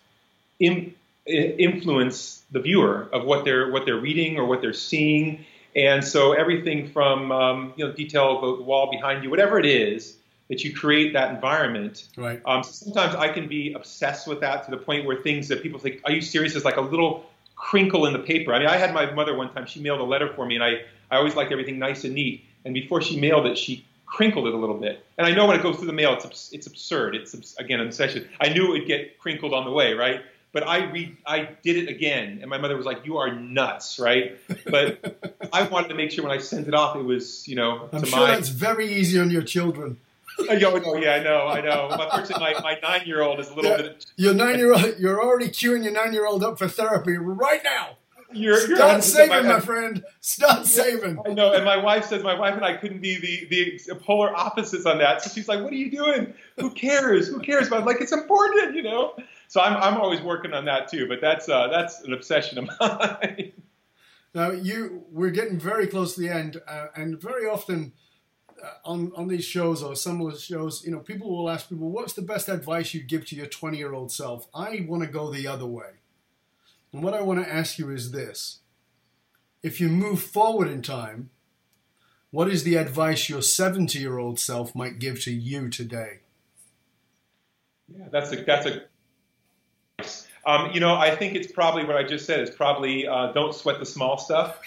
[0.60, 0.94] in,
[1.24, 6.34] influence the viewer of what they're what they're reading or what they're seeing, and so
[6.34, 10.16] everything from um, you know detail of the wall behind you, whatever it is
[10.48, 12.08] that you create that environment.
[12.16, 12.40] Right.
[12.46, 15.62] Um, so sometimes I can be obsessed with that to the point where things that
[15.62, 17.26] people think, "Are you serious?" is like a little
[17.56, 18.52] crinkle in the paper.
[18.54, 19.66] I mean, I had my mother one time.
[19.66, 22.44] She mailed a letter for me, and I I always liked everything nice and neat.
[22.64, 25.04] And before she mailed it, she crinkled it a little bit.
[25.18, 27.14] And I know when it goes through the mail, it's it's absurd.
[27.14, 28.28] It's again an obsession.
[28.40, 30.22] I knew it would get crinkled on the way, right?
[30.52, 33.98] But I read, I did it again, and my mother was like, "You are nuts,
[33.98, 37.56] right?" But I wanted to make sure when I sent it off, it was, you
[37.56, 39.98] know, I'm sure my, that's very easy on your children.
[40.38, 41.88] Yo, no, yeah, I know, I know.
[41.90, 44.06] Unfortunately, my, my nine year old is a little yeah, bit.
[44.16, 47.62] Your nine year old, you're already queuing your nine year old up for therapy right
[47.64, 47.96] now.
[48.32, 50.04] You're, Start you're saving, my, my, friend.
[50.20, 51.18] Start yeah, saving.
[51.26, 51.52] I know.
[51.52, 54.98] And my wife says my wife and I couldn't be the, the polar opposites on
[54.98, 55.22] that.
[55.22, 56.34] So she's like, "What are you doing?
[56.58, 57.28] Who cares?
[57.28, 59.14] Who cares?" But I'm like, "It's important, you know."
[59.48, 61.06] So I'm I'm always working on that too.
[61.08, 63.52] But that's uh, that's an obsession of mine.
[64.34, 67.92] Now you, we're getting very close to the end, uh, and very often
[68.84, 71.90] on on these shows or some of the shows, you know, people will ask people,
[71.90, 75.08] "What's the best advice you'd give to your 20 year old self?" I want to
[75.08, 76.00] go the other way,
[76.92, 78.60] and what I want to ask you is this:
[79.62, 81.30] If you move forward in time,
[82.30, 86.20] what is the advice your 70 year old self might give to you today?
[87.88, 88.82] Yeah, that's a that's a.
[90.44, 92.40] Um, you know, I think it's probably what I just said.
[92.40, 94.60] Is probably uh, don't sweat the small stuff.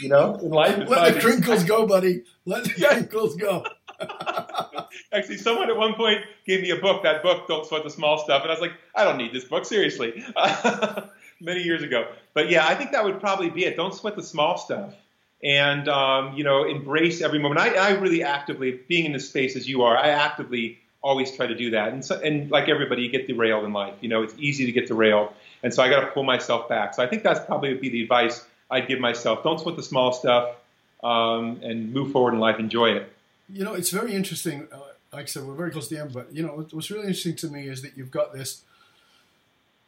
[0.00, 2.22] You know, in life, let the crinkles go, buddy.
[2.44, 3.64] Let the crinkles go.
[5.12, 7.02] Actually, someone at one point gave me a book.
[7.02, 9.44] That book, Don't Sweat the Small Stuff, and I was like, I don't need this
[9.44, 10.24] book seriously.
[11.40, 13.76] Many years ago, but yeah, I think that would probably be it.
[13.76, 14.92] Don't sweat the small stuff,
[15.40, 17.60] and um, you know, embrace every moment.
[17.60, 21.46] I, I really actively, being in this space as you are, I actively always try
[21.46, 21.92] to do that.
[21.92, 23.94] And, so, and like everybody, you get derailed in life.
[24.00, 25.32] You know, it's easy to get derailed,
[25.62, 26.94] and so I got to pull myself back.
[26.94, 29.42] So I think that's probably would be the advice I'd give myself.
[29.42, 30.56] Don't sweat the small stuff,
[31.02, 32.58] um, and move forward in life.
[32.58, 33.12] Enjoy it.
[33.48, 34.68] You know, it's very interesting.
[34.72, 34.80] Uh,
[35.12, 37.36] like I said, we're very close to the end, but you know, what's really interesting
[37.36, 38.62] to me is that you've got this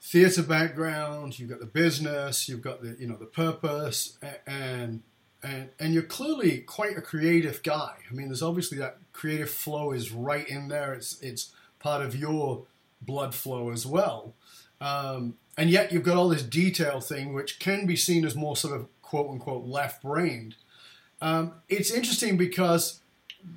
[0.00, 4.16] theater background, you've got the business, you've got the you know the purpose,
[4.46, 5.02] and
[5.42, 7.96] and and you're clearly quite a creative guy.
[8.10, 10.94] I mean, there's obviously that creative flow is right in there.
[10.94, 12.64] It's it's part of your
[13.02, 14.34] blood flow as well.
[14.80, 18.57] Um, and yet you've got all this detail thing, which can be seen as more
[18.57, 20.55] sort of quote unquote left brained.
[21.20, 23.01] Um, it's interesting because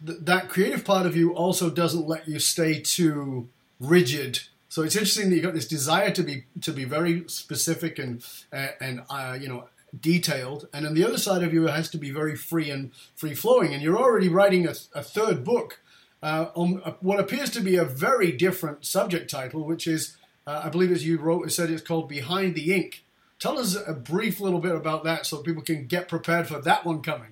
[0.05, 4.39] th- that creative part of you also doesn't let you stay too rigid.
[4.69, 8.25] So it's interesting that you've got this desire to be to be very specific and
[8.51, 9.69] uh, and uh, you know
[9.99, 13.35] detailed, and then the other side of you has to be very free and free
[13.35, 13.73] flowing.
[13.73, 15.79] And you're already writing a, a third book
[16.23, 20.69] uh, on what appears to be a very different subject title, which is uh, I
[20.69, 23.03] believe as you wrote, it said it's called Behind the Ink.
[23.39, 26.85] Tell us a brief little bit about that so people can get prepared for that
[26.85, 27.29] one coming.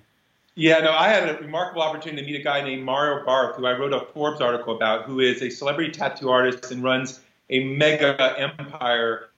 [0.54, 3.64] Yeah, no, I had a remarkable opportunity to meet a guy named Mario Barth, who
[3.64, 7.64] I wrote a Forbes article about, who is a celebrity tattoo artist and runs a
[7.64, 9.28] mega empire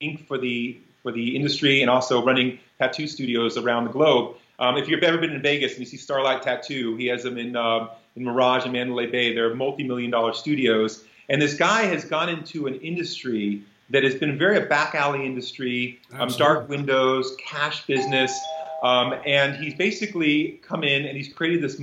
[0.00, 4.36] ink for the for the industry and also running tattoo studios around the globe.
[4.58, 7.38] Um, if you've ever been in Vegas and you see Starlight Tattoo, he has them
[7.38, 9.34] in uh, in Mirage and Mandalay Bay.
[9.34, 14.36] They're multi-million dollar studios, and this guy has gone into an industry that has been
[14.36, 18.38] very a back alley industry, um, dark windows, cash business,
[18.82, 21.80] um, and he's basically come in and he's created this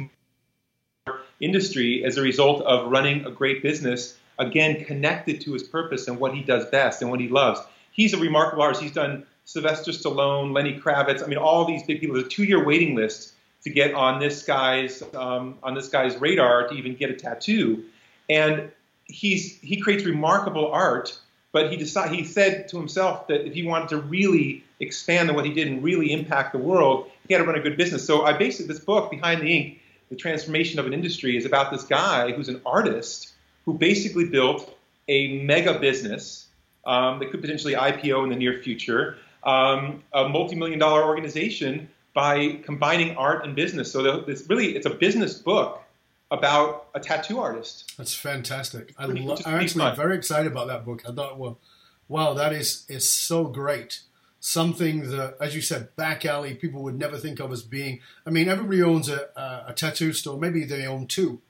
[1.39, 6.19] industry as a result of running a great business, again connected to his purpose and
[6.19, 7.59] what he does best and what he loves.
[7.91, 8.81] He's a remarkable artist.
[8.81, 11.23] He's done Sylvester Stallone, Lenny Kravitz.
[11.23, 12.15] I mean, all these big people.
[12.15, 13.33] There's a two-year waiting list
[13.63, 17.85] to get on this guy's um, on this guy's radar to even get a tattoo,
[18.29, 18.71] and
[19.07, 21.17] he's he creates remarkable art.
[21.53, 25.35] But he decided he said to himself that if he wanted to really expand on
[25.35, 28.05] what he did and really impact the world, he had to run a good business.
[28.05, 31.71] So I basically this book, Behind the Ink, the transformation of an industry, is about
[31.71, 33.33] this guy who's an artist
[33.65, 34.77] who basically built
[35.07, 36.47] a mega business
[36.85, 42.59] um, that could potentially IPO in the near future, um, a multi-million dollar organization by
[42.63, 43.91] combining art and business.
[43.91, 45.81] So it's really it's a business book
[46.29, 47.93] about a tattoo artist.
[47.97, 48.93] That's fantastic.
[48.97, 49.95] I am actually fun.
[49.95, 51.03] very excited about that book.
[51.07, 51.59] I thought, well,
[52.07, 54.01] wow, that is is so great.
[54.39, 57.99] Something that, as you said, back alley people would never think of as being.
[58.25, 60.39] I mean, everybody owns a, a, a tattoo store.
[60.39, 61.41] Maybe they own two,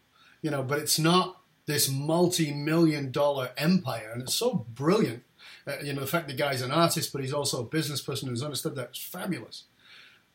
[0.42, 5.24] you know, but it's not this multi-million dollar empire, and it's so brilliant.
[5.68, 8.30] Uh, you know, the fact the guy's an artist, but he's also a business person
[8.30, 8.90] who's understood that.
[8.90, 9.66] It's fabulous.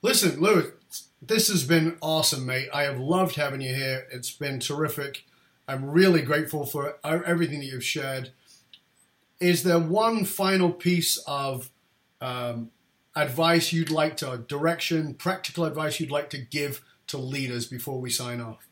[0.02, 0.66] Listen, Louis,
[1.22, 2.68] this has been awesome, mate.
[2.74, 4.06] I have loved having you here.
[4.10, 5.24] It's been terrific.
[5.68, 8.30] I'm really grateful for everything that you've shared.
[9.40, 11.70] Is there one final piece of
[12.20, 12.70] um,
[13.14, 18.10] advice you'd like to, direction, practical advice you'd like to give to leaders before we
[18.10, 18.66] sign off?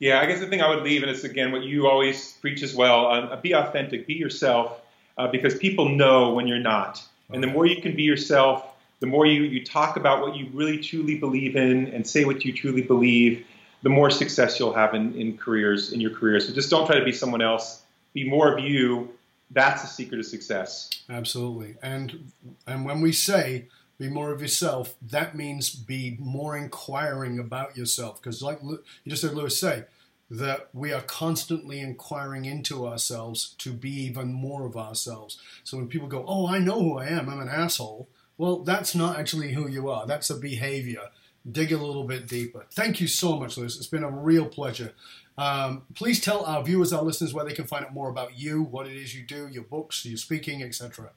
[0.00, 2.62] Yeah, I guess the thing I would leave, and it's again what you always preach
[2.62, 4.80] as well: uh, be authentic, be yourself,
[5.18, 7.02] uh, because people know when you're not.
[7.32, 8.69] And the more you can be yourself,
[9.00, 12.44] the more you, you talk about what you really truly believe in and say what
[12.44, 13.44] you truly believe,
[13.82, 16.38] the more success you'll have in, in careers in your career.
[16.38, 17.82] So just don't try to be someone else.
[18.12, 19.10] Be more of you.
[19.50, 20.90] That's the secret of success.
[21.08, 21.76] Absolutely.
[21.82, 22.30] And
[22.66, 23.66] and when we say
[23.98, 28.20] be more of yourself, that means be more inquiring about yourself.
[28.22, 29.84] Because like you just heard Louis say,
[30.30, 35.40] that we are constantly inquiring into ourselves to be even more of ourselves.
[35.64, 37.28] So when people go, "Oh, I know who I am.
[37.28, 38.08] I'm an asshole,"
[38.40, 40.06] Well, that's not actually who you are.
[40.06, 41.10] That's a behavior.
[41.52, 42.64] Dig a little bit deeper.
[42.72, 43.76] Thank you so much, Louis.
[43.76, 44.94] It's been a real pleasure.
[45.36, 48.62] Um, please tell our viewers, our listeners, where they can find out more about you,
[48.62, 51.10] what it is you do, your books, your speaking, etc.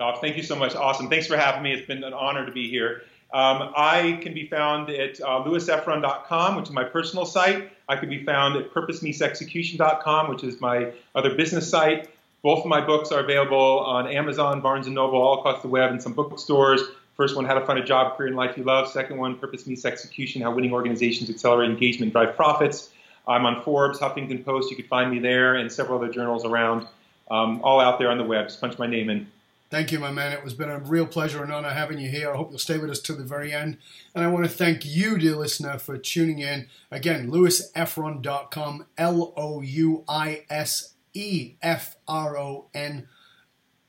[0.00, 0.74] Oh, thank you so much.
[0.74, 1.08] Awesome.
[1.08, 1.72] Thanks for having me.
[1.74, 3.02] It's been an honor to be here.
[3.32, 7.70] Um, I can be found at uh, louisefron.com, which is my personal site.
[7.88, 12.08] I can be found at purposemeetsexecution.com, which is my other business site.
[12.42, 15.90] Both of my books are available on Amazon, Barnes & Noble, all across the web,
[15.90, 16.82] and some bookstores.
[17.16, 18.88] First one, How to Find a Job, Career, and Life You Love.
[18.88, 22.90] Second one, Purpose Meets Execution, How Winning Organizations Accelerate Engagement Drive Profits.
[23.26, 24.70] I'm on Forbes, Huffington Post.
[24.70, 26.86] You can find me there and several other journals around,
[27.28, 28.46] um, all out there on the web.
[28.46, 29.26] Just punch my name in.
[29.68, 30.32] Thank you, my man.
[30.32, 32.32] It has been a real pleasure and honor having you here.
[32.32, 33.78] I hope you'll stay with us to the very end.
[34.14, 36.68] And I want to thank you, dear listener, for tuning in.
[36.90, 43.08] Again, louisefron.com, L O U I S E F R O N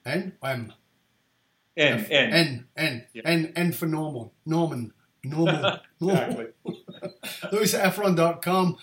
[0.06, 0.74] N M.
[1.78, 2.34] N, N.
[2.34, 3.22] N, N, Yeah.
[3.26, 4.34] N, N for normal.
[4.46, 4.92] Norman.
[5.24, 5.80] Normal.
[6.02, 6.48] Exactly.
[7.52, 8.78] louisefron.com.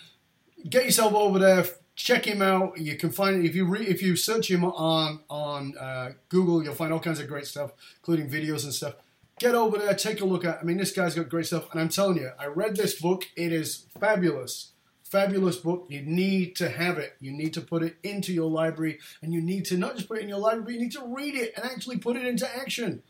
[0.69, 1.65] Get yourself over there.
[1.95, 2.77] Check him out.
[2.77, 6.75] You can find if you re, if you search him on on uh, Google, you'll
[6.75, 8.95] find all kinds of great stuff, including videos and stuff.
[9.39, 10.59] Get over there, take a look at.
[10.59, 13.25] I mean, this guy's got great stuff, and I'm telling you, I read this book.
[13.35, 14.71] It is fabulous,
[15.11, 15.87] fabulous book.
[15.89, 17.15] You need to have it.
[17.19, 20.17] You need to put it into your library, and you need to not just put
[20.17, 20.73] it in your library.
[20.73, 23.03] You need to read it and actually put it into action.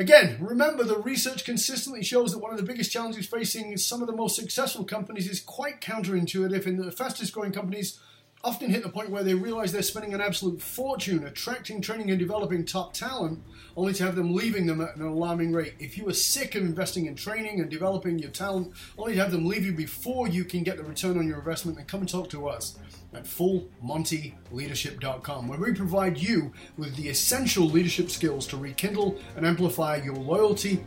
[0.00, 4.06] Again, remember the research consistently shows that one of the biggest challenges facing some of
[4.06, 7.98] the most successful companies is quite counterintuitive, in the fastest growing companies
[8.44, 12.18] often hit the point where they realize they're spending an absolute fortune attracting, training, and
[12.18, 13.40] developing top talent,
[13.76, 15.74] only to have them leaving them at an alarming rate.
[15.78, 19.32] If you are sick of investing in training and developing your talent, only to have
[19.32, 22.08] them leave you before you can get the return on your investment, then come and
[22.08, 22.78] talk to us
[23.12, 29.96] at fullmontyleadership.com, where we provide you with the essential leadership skills to rekindle and amplify
[29.96, 30.84] your loyalty